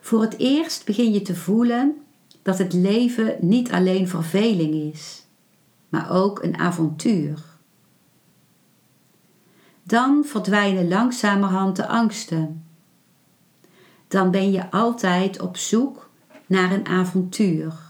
Voor 0.00 0.20
het 0.20 0.38
eerst 0.38 0.84
begin 0.84 1.12
je 1.12 1.22
te 1.22 1.36
voelen 1.36 1.96
dat 2.42 2.58
het 2.58 2.72
leven 2.72 3.36
niet 3.40 3.70
alleen 3.70 4.08
verveling 4.08 4.94
is, 4.94 5.26
maar 5.88 6.10
ook 6.10 6.42
een 6.42 6.58
avontuur. 6.58 7.44
Dan 9.82 10.24
verdwijnen 10.24 10.88
langzamerhand 10.88 11.76
de 11.76 11.86
angsten. 11.86 12.64
Dan 14.06 14.30
ben 14.30 14.52
je 14.52 14.70
altijd 14.70 15.40
op 15.40 15.56
zoek 15.56 16.10
naar 16.46 16.72
een 16.72 16.86
avontuur. 16.86 17.87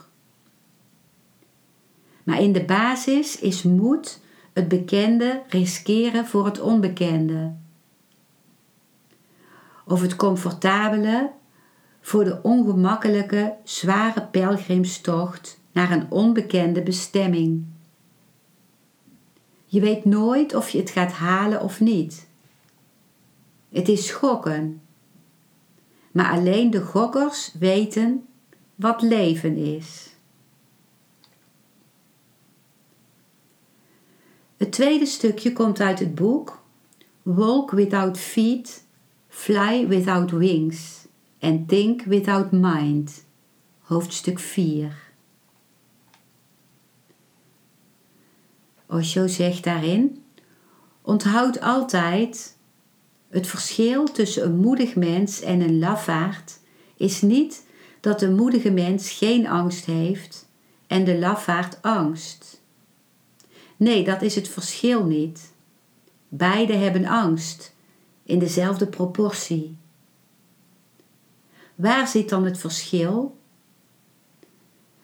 Maar 2.28 2.40
in 2.40 2.52
de 2.52 2.64
basis 2.64 3.38
is 3.38 3.62
moed 3.62 4.20
het 4.52 4.68
bekende 4.68 5.42
riskeren 5.48 6.26
voor 6.26 6.44
het 6.44 6.60
onbekende. 6.60 7.52
Of 9.86 10.00
het 10.00 10.16
comfortabele 10.16 11.30
voor 12.00 12.24
de 12.24 12.42
ongemakkelijke, 12.42 13.54
zware 13.64 14.22
pelgrimstocht 14.22 15.60
naar 15.72 15.90
een 15.90 16.10
onbekende 16.10 16.82
bestemming. 16.82 17.64
Je 19.64 19.80
weet 19.80 20.04
nooit 20.04 20.54
of 20.54 20.68
je 20.68 20.78
het 20.78 20.90
gaat 20.90 21.12
halen 21.12 21.62
of 21.62 21.80
niet. 21.80 22.28
Het 23.72 23.88
is 23.88 24.10
gokken. 24.10 24.80
Maar 26.12 26.30
alleen 26.30 26.70
de 26.70 26.82
gokkers 26.82 27.54
weten 27.58 28.26
wat 28.74 29.02
leven 29.02 29.56
is. 29.56 30.16
Het 34.58 34.72
tweede 34.72 35.06
stukje 35.06 35.52
komt 35.52 35.80
uit 35.80 35.98
het 35.98 36.14
boek 36.14 36.62
Walk 37.22 37.70
Without 37.70 38.18
Feet, 38.18 38.84
Fly 39.28 39.86
Without 39.86 40.30
Wings 40.30 41.06
en 41.38 41.66
Think 41.66 42.02
Without 42.02 42.50
Mind, 42.50 43.24
hoofdstuk 43.78 44.38
4. 44.38 44.96
Osho 48.86 49.26
zegt 49.26 49.64
daarin: 49.64 50.24
Onthoud 51.02 51.60
altijd, 51.60 52.56
het 53.28 53.46
verschil 53.46 54.04
tussen 54.04 54.44
een 54.44 54.56
moedig 54.56 54.94
mens 54.94 55.40
en 55.40 55.60
een 55.60 55.78
lafaard 55.78 56.58
is 56.96 57.22
niet 57.22 57.66
dat 58.00 58.18
de 58.18 58.30
moedige 58.30 58.70
mens 58.70 59.10
geen 59.10 59.48
angst 59.48 59.84
heeft 59.84 60.48
en 60.86 61.04
de 61.04 61.18
lafaard 61.18 61.82
angst. 61.82 62.57
Nee, 63.78 64.04
dat 64.04 64.22
is 64.22 64.34
het 64.34 64.48
verschil 64.48 65.04
niet. 65.04 65.52
Beide 66.28 66.72
hebben 66.72 67.06
angst 67.06 67.74
in 68.22 68.38
dezelfde 68.38 68.86
proportie. 68.86 69.76
Waar 71.74 72.08
zit 72.08 72.28
dan 72.28 72.44
het 72.44 72.58
verschil? 72.58 73.36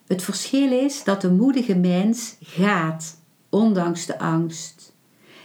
Het 0.07 0.23
verschil 0.23 0.73
is 0.73 1.05
dat 1.05 1.21
de 1.21 1.31
moedige 1.31 1.75
mens 1.75 2.37
gaat, 2.41 3.21
ondanks 3.49 4.07
de 4.07 4.19
angst, 4.19 4.93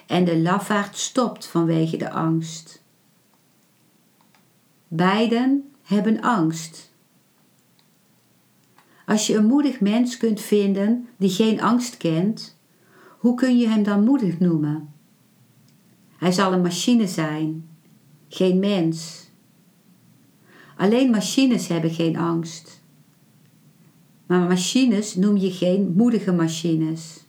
en 0.08 0.26
de 0.26 0.38
lafaard 0.38 0.98
stopt 0.98 1.46
vanwege 1.46 1.98
de 1.98 2.12
angst. 2.12 2.84
Beiden 4.88 5.74
hebben 5.84 6.22
angst. 6.22 6.92
Als 9.06 9.28
je 9.28 9.36
een 9.36 9.46
moedig 9.46 9.80
mens 9.80 10.18
kunt 10.18 10.42
vinden 10.42 11.08
die 11.18 11.30
geen 11.30 11.62
angst 11.62 11.98
kent, 11.98 12.59
hoe 13.20 13.36
kun 13.36 13.58
je 13.58 13.68
hem 13.68 13.84
dan 13.84 14.04
moedig 14.04 14.40
noemen? 14.40 14.94
Hij 16.18 16.32
zal 16.32 16.54
een 16.54 16.62
machine 16.62 17.08
zijn, 17.08 17.70
geen 18.28 18.60
mens. 18.60 19.30
Alleen 20.78 21.10
machines 21.10 21.68
hebben 21.68 21.92
geen 21.92 22.18
angst. 22.18 22.84
Maar 24.26 24.48
machines 24.48 25.16
noem 25.16 25.38
je 25.38 25.52
geen 25.52 25.94
moedige 25.96 26.32
machines. 26.32 27.26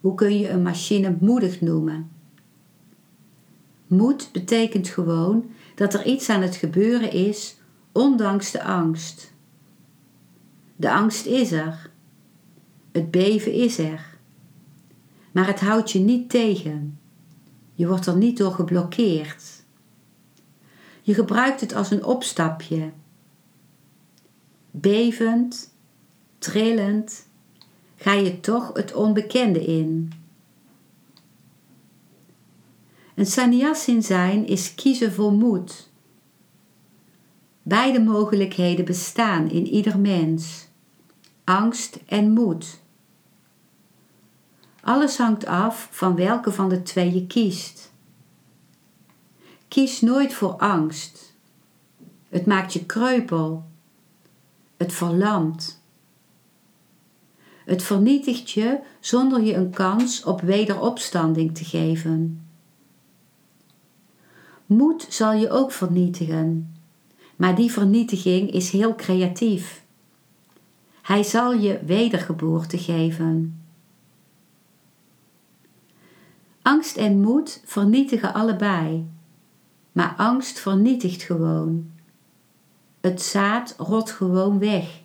Hoe 0.00 0.14
kun 0.14 0.38
je 0.38 0.48
een 0.48 0.62
machine 0.62 1.16
moedig 1.20 1.60
noemen? 1.60 2.10
Moed 3.86 4.28
betekent 4.32 4.88
gewoon 4.88 5.50
dat 5.74 5.94
er 5.94 6.06
iets 6.06 6.28
aan 6.28 6.42
het 6.42 6.56
gebeuren 6.56 7.12
is, 7.12 7.56
ondanks 7.92 8.50
de 8.50 8.62
angst. 8.62 9.32
De 10.76 10.92
angst 10.92 11.26
is 11.26 11.52
er. 11.52 11.90
Het 12.92 13.10
beven 13.10 13.52
is 13.52 13.78
er. 13.78 14.15
Maar 15.36 15.46
het 15.46 15.60
houdt 15.60 15.90
je 15.90 15.98
niet 15.98 16.30
tegen. 16.30 16.98
Je 17.74 17.86
wordt 17.86 18.06
er 18.06 18.16
niet 18.16 18.36
door 18.36 18.52
geblokkeerd. 18.52 19.64
Je 21.02 21.14
gebruikt 21.14 21.60
het 21.60 21.74
als 21.74 21.90
een 21.90 22.04
opstapje. 22.04 22.90
Bevend, 24.70 25.74
trillend, 26.38 27.26
ga 27.96 28.12
je 28.12 28.40
toch 28.40 28.70
het 28.72 28.94
onbekende 28.94 29.64
in. 29.64 30.12
Een 33.14 33.26
sannyasin 33.26 34.02
zijn 34.02 34.46
is 34.46 34.74
kiezen 34.74 35.12
voor 35.12 35.32
moed. 35.32 35.90
Beide 37.62 38.00
mogelijkheden 38.00 38.84
bestaan 38.84 39.50
in 39.50 39.66
ieder 39.66 39.98
mens: 39.98 40.68
angst 41.44 41.98
en 42.06 42.30
moed. 42.30 42.84
Alles 44.86 45.18
hangt 45.18 45.46
af 45.46 45.88
van 45.90 46.16
welke 46.16 46.52
van 46.52 46.68
de 46.68 46.82
twee 46.82 47.14
je 47.14 47.26
kiest. 47.26 47.92
Kies 49.68 50.00
nooit 50.00 50.34
voor 50.34 50.52
angst. 50.52 51.34
Het 52.28 52.46
maakt 52.46 52.72
je 52.72 52.84
kreupel. 52.84 53.64
Het 54.76 54.92
verlamt. 54.92 55.82
Het 57.64 57.82
vernietigt 57.82 58.50
je 58.50 58.78
zonder 59.00 59.42
je 59.42 59.54
een 59.54 59.70
kans 59.70 60.24
op 60.24 60.40
wederopstanding 60.40 61.54
te 61.54 61.64
geven. 61.64 62.46
Moed 64.66 65.06
zal 65.08 65.32
je 65.32 65.50
ook 65.50 65.72
vernietigen, 65.72 66.74
maar 67.36 67.54
die 67.54 67.72
vernietiging 67.72 68.50
is 68.50 68.70
heel 68.70 68.94
creatief. 68.94 69.84
Hij 71.02 71.22
zal 71.22 71.52
je 71.52 71.80
wedergeboorte 71.84 72.78
geven. 72.78 73.55
Angst 76.66 76.96
en 76.96 77.20
moed 77.20 77.62
vernietigen 77.64 78.34
allebei 78.34 79.06
maar 79.92 80.14
angst 80.16 80.58
vernietigt 80.58 81.22
gewoon. 81.22 81.90
Het 83.00 83.22
zaad 83.22 83.74
rot 83.78 84.10
gewoon 84.10 84.58
weg. 84.58 85.00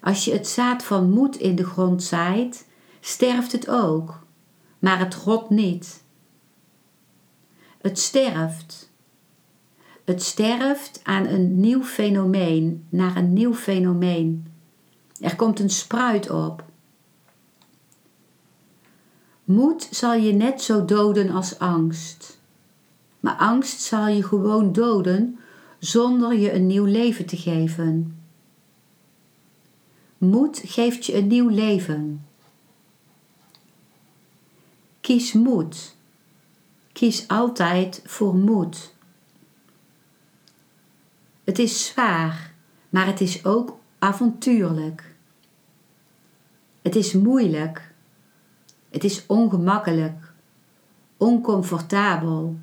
Als 0.00 0.24
je 0.24 0.32
het 0.32 0.48
zaad 0.48 0.84
van 0.84 1.10
moed 1.10 1.36
in 1.36 1.56
de 1.56 1.64
grond 1.64 2.02
zaait, 2.02 2.66
sterft 3.00 3.52
het 3.52 3.68
ook, 3.68 4.26
maar 4.78 4.98
het 4.98 5.14
rot 5.14 5.50
niet. 5.50 6.02
Het 7.80 7.98
sterft. 7.98 8.92
Het 10.04 10.22
sterft 10.22 11.00
aan 11.02 11.26
een 11.26 11.60
nieuw 11.60 11.82
fenomeen, 11.82 12.86
naar 12.88 13.16
een 13.16 13.32
nieuw 13.32 13.54
fenomeen. 13.54 14.46
Er 15.20 15.36
komt 15.36 15.60
een 15.60 15.70
spruit 15.70 16.30
op. 16.30 16.64
Moed 19.46 19.88
zal 19.90 20.14
je 20.14 20.32
net 20.32 20.62
zo 20.62 20.84
doden 20.84 21.30
als 21.30 21.58
angst. 21.58 22.38
Maar 23.20 23.34
angst 23.34 23.80
zal 23.80 24.06
je 24.06 24.22
gewoon 24.22 24.72
doden 24.72 25.38
zonder 25.78 26.34
je 26.38 26.52
een 26.52 26.66
nieuw 26.66 26.84
leven 26.84 27.26
te 27.26 27.36
geven. 27.36 28.18
Moed 30.18 30.62
geeft 30.64 31.06
je 31.06 31.16
een 31.16 31.26
nieuw 31.26 31.48
leven. 31.48 32.26
Kies 35.00 35.32
moed. 35.32 35.96
Kies 36.92 37.28
altijd 37.28 38.02
voor 38.04 38.34
moed. 38.34 38.94
Het 41.44 41.58
is 41.58 41.86
zwaar, 41.86 42.54
maar 42.88 43.06
het 43.06 43.20
is 43.20 43.44
ook 43.44 43.78
avontuurlijk. 43.98 45.14
Het 46.82 46.96
is 46.96 47.12
moeilijk. 47.12 47.94
Het 48.90 49.04
is 49.04 49.26
ongemakkelijk, 49.26 50.32
oncomfortabel. 51.16 52.58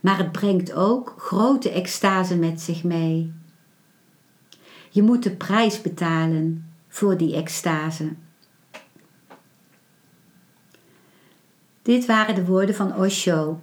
Maar 0.00 0.18
het 0.18 0.32
brengt 0.32 0.72
ook 0.72 1.14
grote 1.18 1.70
extase 1.70 2.36
met 2.36 2.60
zich 2.60 2.84
mee. 2.84 3.32
Je 4.90 5.02
moet 5.02 5.22
de 5.22 5.36
prijs 5.36 5.82
betalen 5.82 6.72
voor 6.88 7.16
die 7.16 7.34
extase. 7.34 8.14
Dit 11.82 12.06
waren 12.06 12.34
de 12.34 12.44
woorden 12.44 12.74
van 12.74 12.96
Osho. 12.96 13.60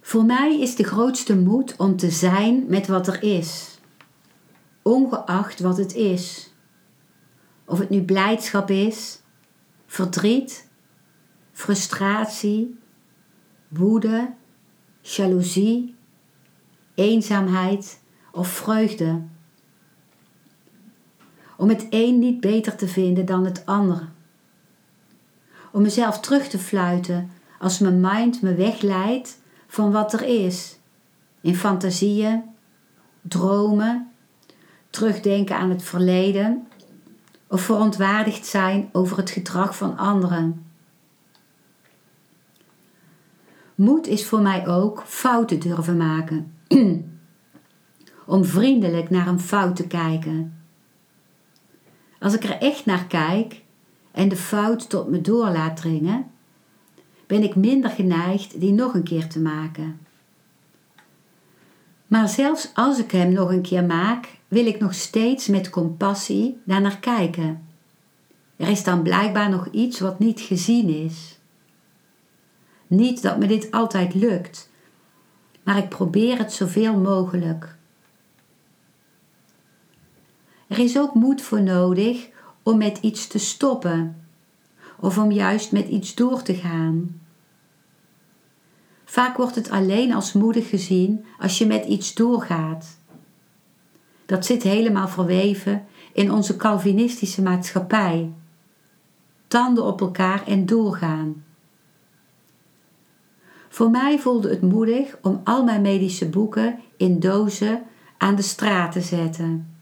Voor 0.00 0.24
mij 0.24 0.60
is 0.60 0.76
de 0.76 0.84
grootste 0.84 1.36
moed 1.36 1.76
om 1.76 1.96
te 1.96 2.10
zijn 2.10 2.64
met 2.68 2.86
wat 2.86 3.06
er 3.06 3.22
is, 3.22 3.78
ongeacht 4.82 5.60
wat 5.60 5.76
het 5.76 5.94
is. 5.94 6.49
Of 7.70 7.78
het 7.78 7.90
nu 7.90 8.02
blijdschap 8.02 8.70
is, 8.70 9.20
verdriet, 9.86 10.68
frustratie, 11.52 12.78
woede, 13.68 14.32
jaloezie, 15.00 15.94
eenzaamheid 16.94 18.00
of 18.32 18.48
vreugde. 18.48 19.22
Om 21.56 21.68
het 21.68 21.86
een 21.90 22.18
niet 22.18 22.40
beter 22.40 22.76
te 22.76 22.88
vinden 22.88 23.26
dan 23.26 23.44
het 23.44 23.66
andere. 23.66 24.08
Om 25.72 25.82
mezelf 25.82 26.20
terug 26.20 26.48
te 26.48 26.58
fluiten 26.58 27.30
als 27.58 27.78
mijn 27.78 28.00
mind 28.00 28.42
me 28.42 28.54
wegleidt 28.54 29.40
van 29.66 29.92
wat 29.92 30.12
er 30.12 30.22
is. 30.44 30.78
In 31.40 31.56
fantasieën, 31.56 32.42
dromen, 33.22 34.10
terugdenken 34.90 35.56
aan 35.56 35.70
het 35.70 35.82
verleden 35.82 36.68
of 37.50 37.60
verontwaardigd 37.60 38.46
zijn 38.46 38.88
over 38.92 39.16
het 39.16 39.30
gedrag 39.30 39.76
van 39.76 39.96
anderen. 39.96 40.64
Moed 43.74 44.06
is 44.06 44.26
voor 44.26 44.40
mij 44.40 44.66
ook 44.66 45.02
fouten 45.06 45.60
durven 45.60 45.96
maken. 45.96 46.54
Om 48.26 48.44
vriendelijk 48.44 49.10
naar 49.10 49.26
een 49.26 49.40
fout 49.40 49.76
te 49.76 49.86
kijken. 49.86 50.62
Als 52.18 52.34
ik 52.34 52.44
er 52.44 52.58
echt 52.58 52.86
naar 52.86 53.06
kijk 53.06 53.62
en 54.10 54.28
de 54.28 54.36
fout 54.36 54.90
tot 54.90 55.08
me 55.08 55.20
door 55.20 55.48
laat 55.50 55.76
dringen, 55.76 56.30
ben 57.26 57.42
ik 57.42 57.54
minder 57.54 57.90
geneigd 57.90 58.60
die 58.60 58.72
nog 58.72 58.94
een 58.94 59.02
keer 59.02 59.28
te 59.28 59.40
maken. 59.40 60.00
Maar 62.10 62.28
zelfs 62.28 62.70
als 62.74 62.98
ik 62.98 63.10
hem 63.10 63.32
nog 63.32 63.50
een 63.50 63.62
keer 63.62 63.84
maak, 63.84 64.38
wil 64.48 64.66
ik 64.66 64.80
nog 64.80 64.94
steeds 64.94 65.46
met 65.46 65.70
compassie 65.70 66.60
daar 66.64 66.80
naar 66.80 66.98
kijken. 66.98 67.66
Er 68.56 68.68
is 68.68 68.84
dan 68.84 69.02
blijkbaar 69.02 69.50
nog 69.50 69.68
iets 69.70 70.00
wat 70.00 70.18
niet 70.18 70.40
gezien 70.40 70.88
is. 70.88 71.38
Niet 72.86 73.22
dat 73.22 73.38
me 73.38 73.46
dit 73.46 73.70
altijd 73.70 74.14
lukt, 74.14 74.70
maar 75.62 75.78
ik 75.78 75.88
probeer 75.88 76.38
het 76.38 76.52
zoveel 76.52 76.98
mogelijk. 76.98 77.76
Er 80.66 80.78
is 80.78 80.98
ook 80.98 81.14
moed 81.14 81.42
voor 81.42 81.62
nodig 81.62 82.28
om 82.62 82.78
met 82.78 82.98
iets 83.00 83.26
te 83.26 83.38
stoppen 83.38 84.24
of 84.98 85.18
om 85.18 85.32
juist 85.32 85.72
met 85.72 85.88
iets 85.88 86.14
door 86.14 86.42
te 86.42 86.54
gaan. 86.54 87.19
Vaak 89.10 89.36
wordt 89.36 89.54
het 89.54 89.70
alleen 89.70 90.14
als 90.14 90.32
moedig 90.32 90.68
gezien 90.68 91.24
als 91.38 91.58
je 91.58 91.66
met 91.66 91.84
iets 91.84 92.14
doorgaat. 92.14 92.98
Dat 94.26 94.46
zit 94.46 94.62
helemaal 94.62 95.08
verweven 95.08 95.86
in 96.12 96.32
onze 96.32 96.56
Calvinistische 96.56 97.42
maatschappij. 97.42 98.32
Tanden 99.48 99.84
op 99.84 100.00
elkaar 100.00 100.46
en 100.46 100.66
doorgaan. 100.66 101.44
Voor 103.68 103.90
mij 103.90 104.18
voelde 104.18 104.48
het 104.48 104.62
moedig 104.62 105.16
om 105.22 105.40
al 105.44 105.64
mijn 105.64 105.82
medische 105.82 106.28
boeken 106.28 106.78
in 106.96 107.20
dozen 107.20 107.82
aan 108.18 108.34
de 108.34 108.42
straat 108.42 108.92
te 108.92 109.00
zetten. 109.00 109.74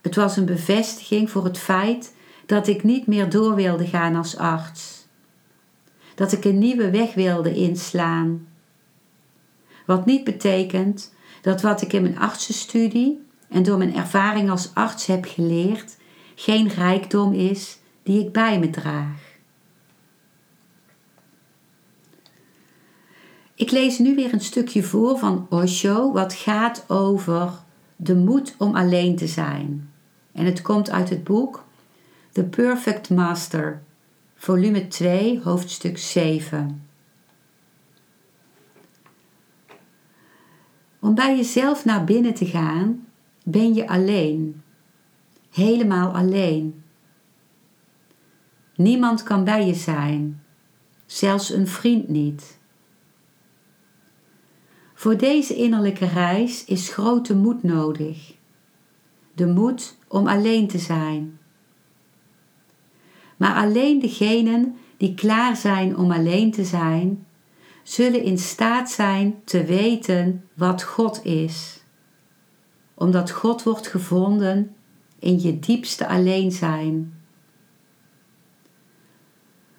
Het 0.00 0.14
was 0.14 0.36
een 0.36 0.46
bevestiging 0.46 1.30
voor 1.30 1.44
het 1.44 1.58
feit 1.58 2.14
dat 2.46 2.66
ik 2.66 2.82
niet 2.82 3.06
meer 3.06 3.30
door 3.30 3.54
wilde 3.54 3.86
gaan 3.86 4.14
als 4.14 4.36
arts. 4.36 5.05
Dat 6.16 6.32
ik 6.32 6.44
een 6.44 6.58
nieuwe 6.58 6.90
weg 6.90 7.14
wilde 7.14 7.54
inslaan. 7.54 8.46
Wat 9.86 10.06
niet 10.06 10.24
betekent 10.24 11.14
dat 11.42 11.62
wat 11.62 11.82
ik 11.82 11.92
in 11.92 12.02
mijn 12.02 12.18
artsenstudie 12.18 13.24
en 13.48 13.62
door 13.62 13.78
mijn 13.78 13.94
ervaring 13.94 14.50
als 14.50 14.70
arts 14.74 15.06
heb 15.06 15.24
geleerd, 15.24 15.96
geen 16.34 16.68
rijkdom 16.68 17.32
is 17.32 17.78
die 18.02 18.20
ik 18.20 18.32
bij 18.32 18.58
me 18.58 18.70
draag. 18.70 19.34
Ik 23.54 23.70
lees 23.70 23.98
nu 23.98 24.14
weer 24.14 24.32
een 24.32 24.40
stukje 24.40 24.82
voor 24.82 25.18
van 25.18 25.46
Osho, 25.50 26.12
wat 26.12 26.34
gaat 26.34 26.84
over 26.88 27.52
de 27.96 28.14
moed 28.14 28.54
om 28.58 28.74
alleen 28.74 29.16
te 29.16 29.26
zijn. 29.26 29.90
En 30.32 30.44
het 30.44 30.62
komt 30.62 30.90
uit 30.90 31.10
het 31.10 31.24
boek 31.24 31.64
The 32.32 32.44
Perfect 32.44 33.10
Master, 33.10 33.82
volume 34.36 34.88
2, 34.88 35.40
hoofdstuk 35.42 35.98
7. 35.98 36.88
Om 41.00 41.14
bij 41.14 41.36
jezelf 41.36 41.84
naar 41.84 42.04
binnen 42.04 42.34
te 42.34 42.46
gaan, 42.46 43.06
ben 43.44 43.74
je 43.74 43.88
alleen. 43.88 44.62
Helemaal 45.50 46.14
alleen. 46.14 46.82
Niemand 48.76 49.22
kan 49.22 49.44
bij 49.44 49.66
je 49.66 49.74
zijn, 49.74 50.42
zelfs 51.06 51.50
een 51.50 51.66
vriend 51.66 52.08
niet. 52.08 52.58
Voor 54.94 55.16
deze 55.16 55.54
innerlijke 55.54 56.06
reis 56.06 56.64
is 56.64 56.88
grote 56.88 57.36
moed 57.36 57.62
nodig. 57.62 58.34
De 59.34 59.46
moed 59.46 59.98
om 60.08 60.26
alleen 60.26 60.68
te 60.68 60.78
zijn. 60.78 61.35
Maar 63.36 63.54
alleen 63.54 64.00
degenen 64.00 64.76
die 64.96 65.14
klaar 65.14 65.56
zijn 65.56 65.96
om 65.96 66.12
alleen 66.12 66.50
te 66.50 66.64
zijn, 66.64 67.26
zullen 67.82 68.22
in 68.22 68.38
staat 68.38 68.90
zijn 68.90 69.34
te 69.44 69.64
weten 69.64 70.48
wat 70.54 70.82
God 70.82 71.24
is. 71.24 71.80
Omdat 72.94 73.30
God 73.30 73.62
wordt 73.62 73.86
gevonden 73.86 74.76
in 75.18 75.40
je 75.40 75.58
diepste 75.58 76.08
alleen 76.08 76.52
zijn. 76.52 77.14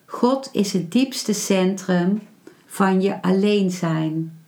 God 0.06 0.50
is 0.52 0.74
het 0.74 0.92
diepste 0.92 1.34
centrum 1.34 2.22
van 2.66 3.02
je 3.02 3.22
alleen 3.22 3.72
zijn. 3.72 4.42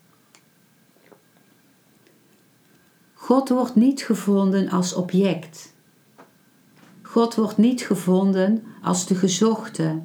God 3.13 3.49
wordt 3.49 3.75
niet 3.75 4.03
gevonden 4.03 4.69
als 4.69 4.93
object. 4.93 5.73
God 7.11 7.35
wordt 7.35 7.57
niet 7.57 7.81
gevonden 7.81 8.63
als 8.81 9.07
de 9.07 9.15
gezochte, 9.15 10.01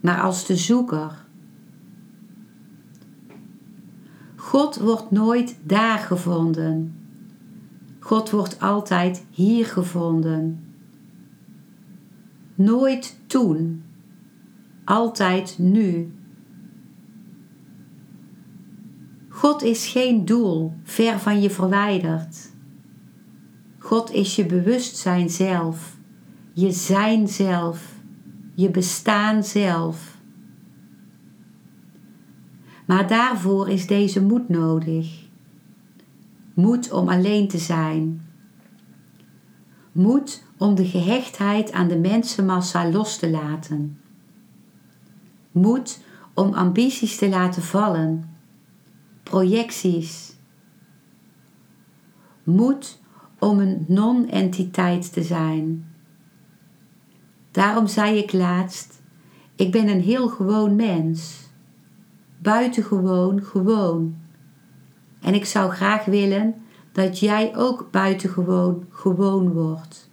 maar 0.00 0.20
als 0.20 0.46
de 0.46 0.56
zoeker. 0.56 1.26
God 4.36 4.76
wordt 4.76 5.10
nooit 5.10 5.58
daar 5.62 5.98
gevonden. 5.98 6.94
God 7.98 8.30
wordt 8.30 8.60
altijd 8.60 9.24
hier 9.30 9.66
gevonden. 9.66 10.64
Nooit 12.54 13.18
toen, 13.26 13.84
altijd 14.84 15.58
nu. 15.58 16.12
God 19.28 19.62
is 19.62 19.86
geen 19.86 20.24
doel 20.24 20.72
ver 20.82 21.18
van 21.18 21.40
je 21.40 21.50
verwijderd. 21.50 22.50
God 23.78 24.12
is 24.12 24.36
je 24.36 24.46
bewustzijn 24.46 25.30
zelf, 25.30 25.97
je 26.58 26.72
zijn 26.72 27.28
zelf, 27.28 27.94
je 28.54 28.70
bestaan 28.70 29.44
zelf. 29.44 30.16
Maar 32.86 33.08
daarvoor 33.08 33.68
is 33.68 33.86
deze 33.86 34.22
moed 34.22 34.48
nodig. 34.48 35.26
Moed 36.54 36.92
om 36.92 37.08
alleen 37.08 37.48
te 37.48 37.58
zijn. 37.58 38.22
Moed 39.92 40.44
om 40.56 40.74
de 40.74 40.84
gehechtheid 40.84 41.72
aan 41.72 41.88
de 41.88 41.98
mensenmassa 41.98 42.90
los 42.90 43.18
te 43.18 43.30
laten. 43.30 44.00
Moed 45.52 46.00
om 46.34 46.54
ambities 46.54 47.18
te 47.18 47.28
laten 47.28 47.62
vallen, 47.62 48.36
projecties. 49.22 50.36
Moed 52.42 53.00
om 53.38 53.58
een 53.58 53.84
non-entiteit 53.88 55.12
te 55.12 55.22
zijn. 55.22 55.87
Daarom 57.50 57.86
zei 57.86 58.18
ik 58.18 58.32
laatst: 58.32 59.02
Ik 59.56 59.72
ben 59.72 59.88
een 59.88 60.02
heel 60.02 60.28
gewoon 60.28 60.76
mens. 60.76 61.46
Buitengewoon 62.38 63.42
gewoon. 63.42 64.16
En 65.20 65.34
ik 65.34 65.44
zou 65.44 65.70
graag 65.70 66.04
willen 66.04 66.54
dat 66.92 67.18
jij 67.18 67.56
ook 67.56 67.88
buitengewoon 67.90 68.86
gewoon 68.90 69.52
wordt. 69.52 70.10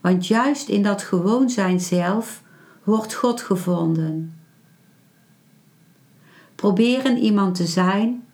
Want 0.00 0.26
juist 0.26 0.68
in 0.68 0.82
dat 0.82 1.02
gewoon 1.02 1.50
zijn 1.50 1.80
zelf 1.80 2.42
wordt 2.82 3.14
God 3.14 3.42
gevonden. 3.42 4.34
Proberen 6.54 7.16
iemand 7.16 7.54
te 7.54 7.66
zijn, 7.66 8.24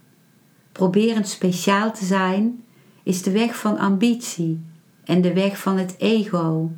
proberen 0.73 1.25
speciaal 1.25 1.93
te 1.93 2.05
zijn, 2.05 2.65
is 3.03 3.23
de 3.23 3.31
weg 3.31 3.57
van 3.57 3.79
ambitie 3.79 4.65
en 5.05 5.21
de 5.21 5.33
weg 5.33 5.59
van 5.59 5.79
het 5.79 5.95
ego. 5.99 6.71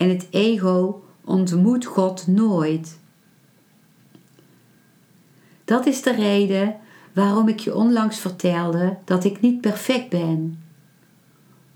En 0.00 0.08
het 0.08 0.26
ego 0.30 1.04
ontmoet 1.24 1.84
God 1.84 2.26
nooit. 2.26 2.98
Dat 5.64 5.86
is 5.86 6.02
de 6.02 6.12
reden 6.12 6.76
waarom 7.12 7.48
ik 7.48 7.58
je 7.58 7.74
onlangs 7.74 8.18
vertelde 8.18 8.98
dat 9.04 9.24
ik 9.24 9.40
niet 9.40 9.60
perfect 9.60 10.08
ben. 10.08 10.62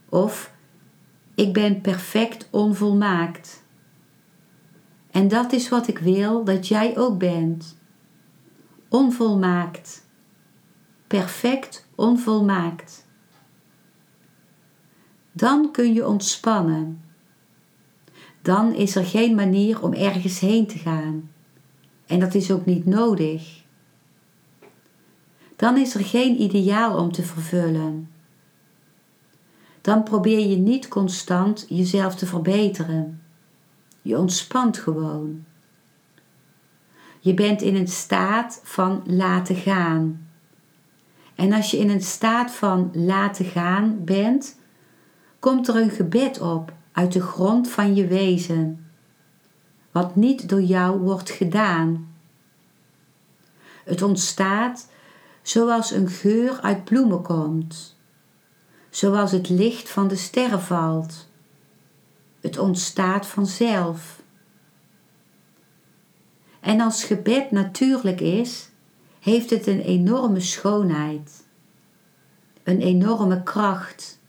Of 0.08 0.52
ik 1.34 1.52
ben 1.52 1.80
perfect 1.80 2.48
onvolmaakt. 2.50 3.64
En 5.10 5.28
dat 5.28 5.52
is 5.52 5.68
wat 5.68 5.88
ik 5.88 5.98
wil 5.98 6.44
dat 6.44 6.68
jij 6.68 6.98
ook 6.98 7.18
bent. 7.18 7.76
Onvolmaakt. 8.88 10.06
Perfect 11.06 11.88
onvolmaakt. 11.94 13.06
Dan 15.32 15.72
kun 15.72 15.92
je 15.92 16.06
ontspannen. 16.06 17.03
Dan 18.44 18.74
is 18.74 18.96
er 18.96 19.04
geen 19.04 19.34
manier 19.34 19.82
om 19.82 19.92
ergens 19.92 20.40
heen 20.40 20.66
te 20.66 20.78
gaan. 20.78 21.30
En 22.06 22.20
dat 22.20 22.34
is 22.34 22.50
ook 22.50 22.64
niet 22.64 22.86
nodig. 22.86 23.62
Dan 25.56 25.76
is 25.76 25.94
er 25.94 26.04
geen 26.04 26.40
ideaal 26.40 26.98
om 26.98 27.12
te 27.12 27.22
vervullen. 27.22 28.10
Dan 29.80 30.02
probeer 30.02 30.48
je 30.48 30.56
niet 30.56 30.88
constant 30.88 31.66
jezelf 31.68 32.14
te 32.14 32.26
verbeteren. 32.26 33.22
Je 34.02 34.18
ontspant 34.18 34.78
gewoon. 34.78 35.44
Je 37.20 37.34
bent 37.34 37.62
in 37.62 37.74
een 37.74 37.88
staat 37.88 38.60
van 38.62 39.02
laten 39.06 39.56
gaan. 39.56 40.28
En 41.34 41.52
als 41.52 41.70
je 41.70 41.78
in 41.78 41.90
een 41.90 42.02
staat 42.02 42.50
van 42.50 42.90
laten 42.92 43.44
gaan 43.44 44.04
bent, 44.04 44.58
komt 45.38 45.68
er 45.68 45.76
een 45.76 45.90
gebed 45.90 46.40
op 46.40 46.72
uit 46.94 47.12
de 47.12 47.20
grond 47.20 47.70
van 47.70 47.94
je 47.94 48.06
wezen, 48.06 48.86
wat 49.90 50.16
niet 50.16 50.48
door 50.48 50.62
jou 50.62 50.98
wordt 50.98 51.30
gedaan. 51.30 52.14
Het 53.84 54.02
ontstaat 54.02 54.90
zoals 55.42 55.90
een 55.90 56.08
geur 56.08 56.60
uit 56.60 56.84
bloemen 56.84 57.22
komt, 57.22 57.96
zoals 58.90 59.32
het 59.32 59.48
licht 59.48 59.90
van 59.90 60.08
de 60.08 60.16
sterren 60.16 60.60
valt. 60.60 61.28
Het 62.40 62.58
ontstaat 62.58 63.26
vanzelf. 63.26 64.22
En 66.60 66.80
als 66.80 67.04
gebed 67.04 67.50
natuurlijk 67.50 68.20
is, 68.20 68.68
heeft 69.20 69.50
het 69.50 69.66
een 69.66 69.80
enorme 69.80 70.40
schoonheid, 70.40 71.44
een 72.62 72.80
enorme 72.80 73.42
kracht. 73.42 74.22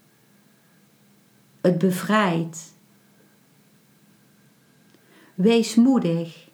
Het 1.66 1.78
bevrijdt. 1.78 2.74
Wees 5.36 5.76
moedig 5.76 6.50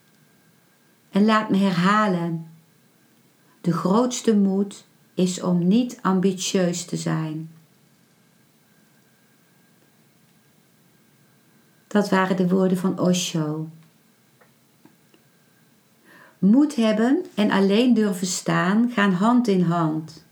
en 1.10 1.26
laat 1.26 1.50
me 1.50 1.58
herhalen 1.58 2.52
de 3.62 3.72
grootste 3.72 4.36
moed 4.36 4.88
is 5.14 5.42
om 5.42 5.68
niet 5.68 6.00
ambitieus 6.02 6.86
te 6.86 6.98
zijn. 6.98 7.52
Dat 11.88 12.10
waren 12.10 12.38
de 12.38 12.48
woorden 12.48 12.78
van 12.78 13.00
Osho. 13.00 13.70
Moed 16.40 16.76
hebben 16.76 17.26
en 17.36 17.52
alleen 17.52 17.94
durven 17.94 18.28
staan 18.28 18.92
gaan 18.92 19.14
hand 19.14 19.48
in 19.48 19.62
hand. 19.62 20.26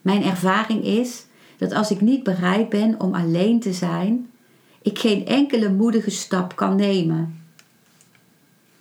Mijn 0.00 0.22
ervaring 0.22 0.84
is 0.84 1.26
dat 1.62 1.72
als 1.72 1.90
ik 1.90 2.00
niet 2.00 2.22
bereid 2.22 2.68
ben 2.68 3.00
om 3.00 3.14
alleen 3.14 3.60
te 3.60 3.72
zijn, 3.72 4.30
ik 4.82 4.98
geen 4.98 5.26
enkele 5.26 5.72
moedige 5.72 6.10
stap 6.10 6.56
kan 6.56 6.76
nemen. 6.76 7.44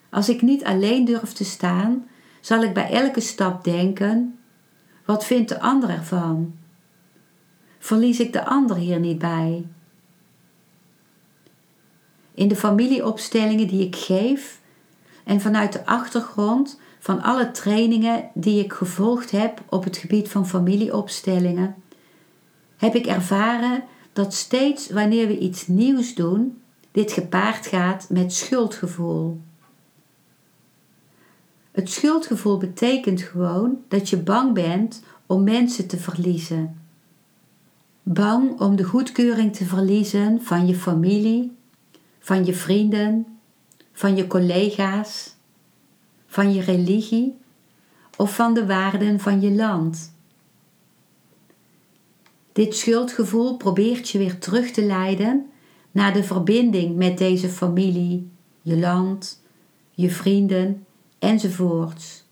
Als 0.09 0.29
ik 0.29 0.41
niet 0.41 0.63
alleen 0.63 1.05
durf 1.05 1.33
te 1.33 1.43
staan, 1.43 2.07
zal 2.39 2.63
ik 2.63 2.73
bij 2.73 2.91
elke 2.91 3.19
stap 3.19 3.63
denken: 3.63 4.39
wat 5.05 5.25
vindt 5.25 5.49
de 5.49 5.59
ander 5.59 5.89
ervan? 5.89 6.53
Verlies 7.79 8.19
ik 8.19 8.33
de 8.33 8.45
ander 8.45 8.75
hier 8.75 8.99
niet 8.99 9.19
bij? 9.19 9.65
In 12.33 12.47
de 12.47 12.55
familieopstellingen 12.55 13.67
die 13.67 13.85
ik 13.85 13.95
geef 13.95 14.59
en 15.23 15.41
vanuit 15.41 15.73
de 15.73 15.85
achtergrond 15.85 16.79
van 16.99 17.21
alle 17.21 17.51
trainingen 17.51 18.29
die 18.33 18.63
ik 18.63 18.73
gevolgd 18.73 19.31
heb 19.31 19.61
op 19.69 19.83
het 19.83 19.97
gebied 19.97 20.29
van 20.29 20.47
familieopstellingen, 20.47 21.80
heb 22.81 22.95
ik 22.95 23.05
ervaren 23.05 23.83
dat 24.13 24.33
steeds 24.33 24.89
wanneer 24.89 25.27
we 25.27 25.37
iets 25.37 25.67
nieuws 25.67 26.15
doen, 26.15 26.61
dit 26.91 27.11
gepaard 27.11 27.67
gaat 27.67 28.09
met 28.09 28.33
schuldgevoel. 28.33 29.41
Het 31.71 31.89
schuldgevoel 31.89 32.57
betekent 32.57 33.21
gewoon 33.21 33.77
dat 33.87 34.09
je 34.09 34.17
bang 34.17 34.53
bent 34.53 35.03
om 35.25 35.43
mensen 35.43 35.87
te 35.87 35.97
verliezen. 35.97 36.81
Bang 38.03 38.59
om 38.59 38.75
de 38.75 38.83
goedkeuring 38.83 39.55
te 39.55 39.65
verliezen 39.65 40.41
van 40.41 40.67
je 40.67 40.75
familie, 40.75 41.55
van 42.19 42.45
je 42.45 42.53
vrienden, 42.53 43.25
van 43.93 44.15
je 44.15 44.27
collega's, 44.27 45.35
van 46.27 46.53
je 46.53 46.61
religie 46.61 47.37
of 48.17 48.35
van 48.35 48.53
de 48.53 48.65
waarden 48.65 49.19
van 49.19 49.41
je 49.41 49.51
land. 49.51 50.13
Dit 52.51 52.75
schuldgevoel 52.75 53.57
probeert 53.57 54.09
je 54.09 54.17
weer 54.17 54.39
terug 54.39 54.71
te 54.71 54.85
leiden 54.85 55.49
naar 55.91 56.13
de 56.13 56.23
verbinding 56.23 56.95
met 56.95 57.17
deze 57.17 57.49
familie, 57.49 58.29
je 58.61 58.77
land, 58.77 59.41
je 59.91 60.09
vrienden 60.09 60.85
enzovoorts. 61.19 62.23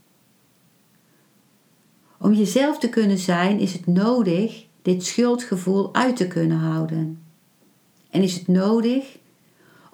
Om 2.17 2.33
jezelf 2.33 2.79
te 2.79 2.89
kunnen 2.89 3.17
zijn 3.17 3.59
is 3.59 3.73
het 3.73 3.85
nodig 3.85 4.65
dit 4.81 5.05
schuldgevoel 5.05 5.93
uit 5.93 6.15
te 6.15 6.27
kunnen 6.27 6.57
houden. 6.57 7.21
En 8.09 8.21
is 8.21 8.33
het 8.33 8.47
nodig 8.47 9.17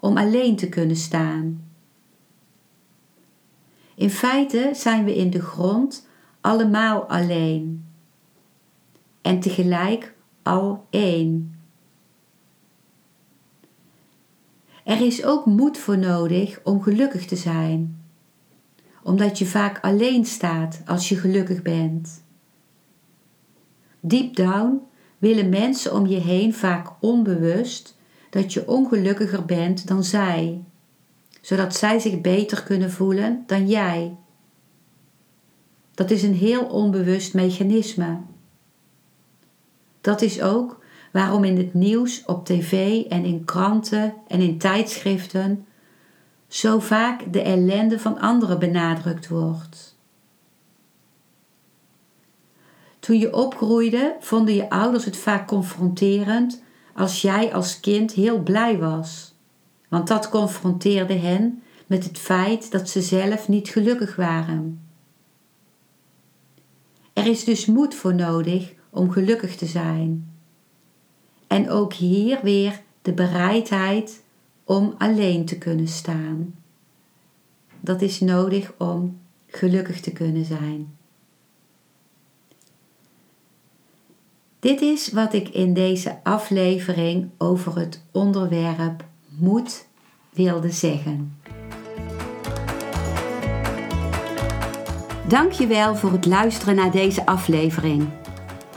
om 0.00 0.16
alleen 0.16 0.56
te 0.56 0.68
kunnen 0.68 0.96
staan. 0.96 1.64
In 3.94 4.10
feite 4.10 4.70
zijn 4.74 5.04
we 5.04 5.16
in 5.16 5.30
de 5.30 5.40
grond 5.40 6.06
allemaal 6.40 7.02
alleen 7.02 7.84
en 9.22 9.40
tegelijk 9.40 10.14
al 10.46 10.86
één. 10.90 11.60
Er 14.84 15.00
is 15.00 15.24
ook 15.24 15.46
moed 15.46 15.78
voor 15.78 15.98
nodig 15.98 16.60
om 16.64 16.82
gelukkig 16.82 17.26
te 17.26 17.36
zijn 17.36 18.04
omdat 19.06 19.38
je 19.38 19.46
vaak 19.46 19.78
alleen 19.80 20.24
staat 20.24 20.82
als 20.86 21.08
je 21.08 21.16
gelukkig 21.16 21.62
bent. 21.62 22.22
Deep 24.00 24.36
down 24.36 24.80
willen 25.18 25.48
mensen 25.48 25.94
om 25.94 26.06
je 26.06 26.18
heen 26.18 26.54
vaak 26.54 26.88
onbewust 27.00 27.96
dat 28.30 28.52
je 28.52 28.68
ongelukkiger 28.68 29.44
bent 29.44 29.86
dan 29.88 30.04
zij, 30.04 30.64
zodat 31.40 31.76
zij 31.76 31.98
zich 31.98 32.20
beter 32.20 32.62
kunnen 32.62 32.90
voelen 32.90 33.44
dan 33.46 33.68
jij. 33.68 34.16
Dat 35.94 36.10
is 36.10 36.22
een 36.22 36.34
heel 36.34 36.64
onbewust 36.64 37.34
mechanisme. 37.34 38.18
Dat 40.06 40.22
is 40.22 40.42
ook 40.42 40.78
waarom 41.12 41.44
in 41.44 41.56
het 41.56 41.74
nieuws, 41.74 42.24
op 42.24 42.44
tv 42.44 43.04
en 43.04 43.24
in 43.24 43.44
kranten 43.44 44.14
en 44.28 44.40
in 44.40 44.58
tijdschriften 44.58 45.66
zo 46.48 46.78
vaak 46.78 47.32
de 47.32 47.42
ellende 47.42 47.98
van 47.98 48.18
anderen 48.18 48.58
benadrukt 48.58 49.28
wordt. 49.28 49.96
Toen 52.98 53.18
je 53.18 53.34
opgroeide, 53.34 54.16
vonden 54.20 54.54
je 54.54 54.70
ouders 54.70 55.04
het 55.04 55.16
vaak 55.16 55.46
confronterend 55.46 56.62
als 56.94 57.22
jij 57.22 57.54
als 57.54 57.80
kind 57.80 58.12
heel 58.12 58.42
blij 58.42 58.78
was, 58.78 59.34
want 59.88 60.08
dat 60.08 60.28
confronteerde 60.28 61.14
hen 61.14 61.62
met 61.86 62.04
het 62.04 62.18
feit 62.18 62.70
dat 62.70 62.88
ze 62.88 63.02
zelf 63.02 63.48
niet 63.48 63.68
gelukkig 63.68 64.16
waren. 64.16 64.88
Er 67.12 67.26
is 67.26 67.44
dus 67.44 67.66
moed 67.66 67.94
voor 67.94 68.14
nodig 68.14 68.75
om 68.96 69.10
gelukkig 69.10 69.56
te 69.56 69.66
zijn. 69.66 70.30
En 71.46 71.70
ook 71.70 71.92
hier 71.92 72.38
weer 72.42 72.80
de 73.02 73.12
bereidheid 73.12 74.22
om 74.64 74.94
alleen 74.98 75.44
te 75.44 75.58
kunnen 75.58 75.88
staan. 75.88 76.54
Dat 77.80 78.02
is 78.02 78.20
nodig 78.20 78.72
om 78.78 79.18
gelukkig 79.46 80.00
te 80.00 80.12
kunnen 80.12 80.44
zijn. 80.44 80.96
Dit 84.58 84.80
is 84.80 85.12
wat 85.12 85.32
ik 85.32 85.48
in 85.48 85.74
deze 85.74 86.18
aflevering 86.22 87.30
over 87.38 87.78
het 87.78 88.02
onderwerp 88.12 89.04
moed 89.38 89.86
wilde 90.30 90.70
zeggen. 90.70 91.38
Dankjewel 95.28 95.96
voor 95.96 96.12
het 96.12 96.26
luisteren 96.26 96.74
naar 96.74 96.90
deze 96.90 97.26
aflevering. 97.26 98.08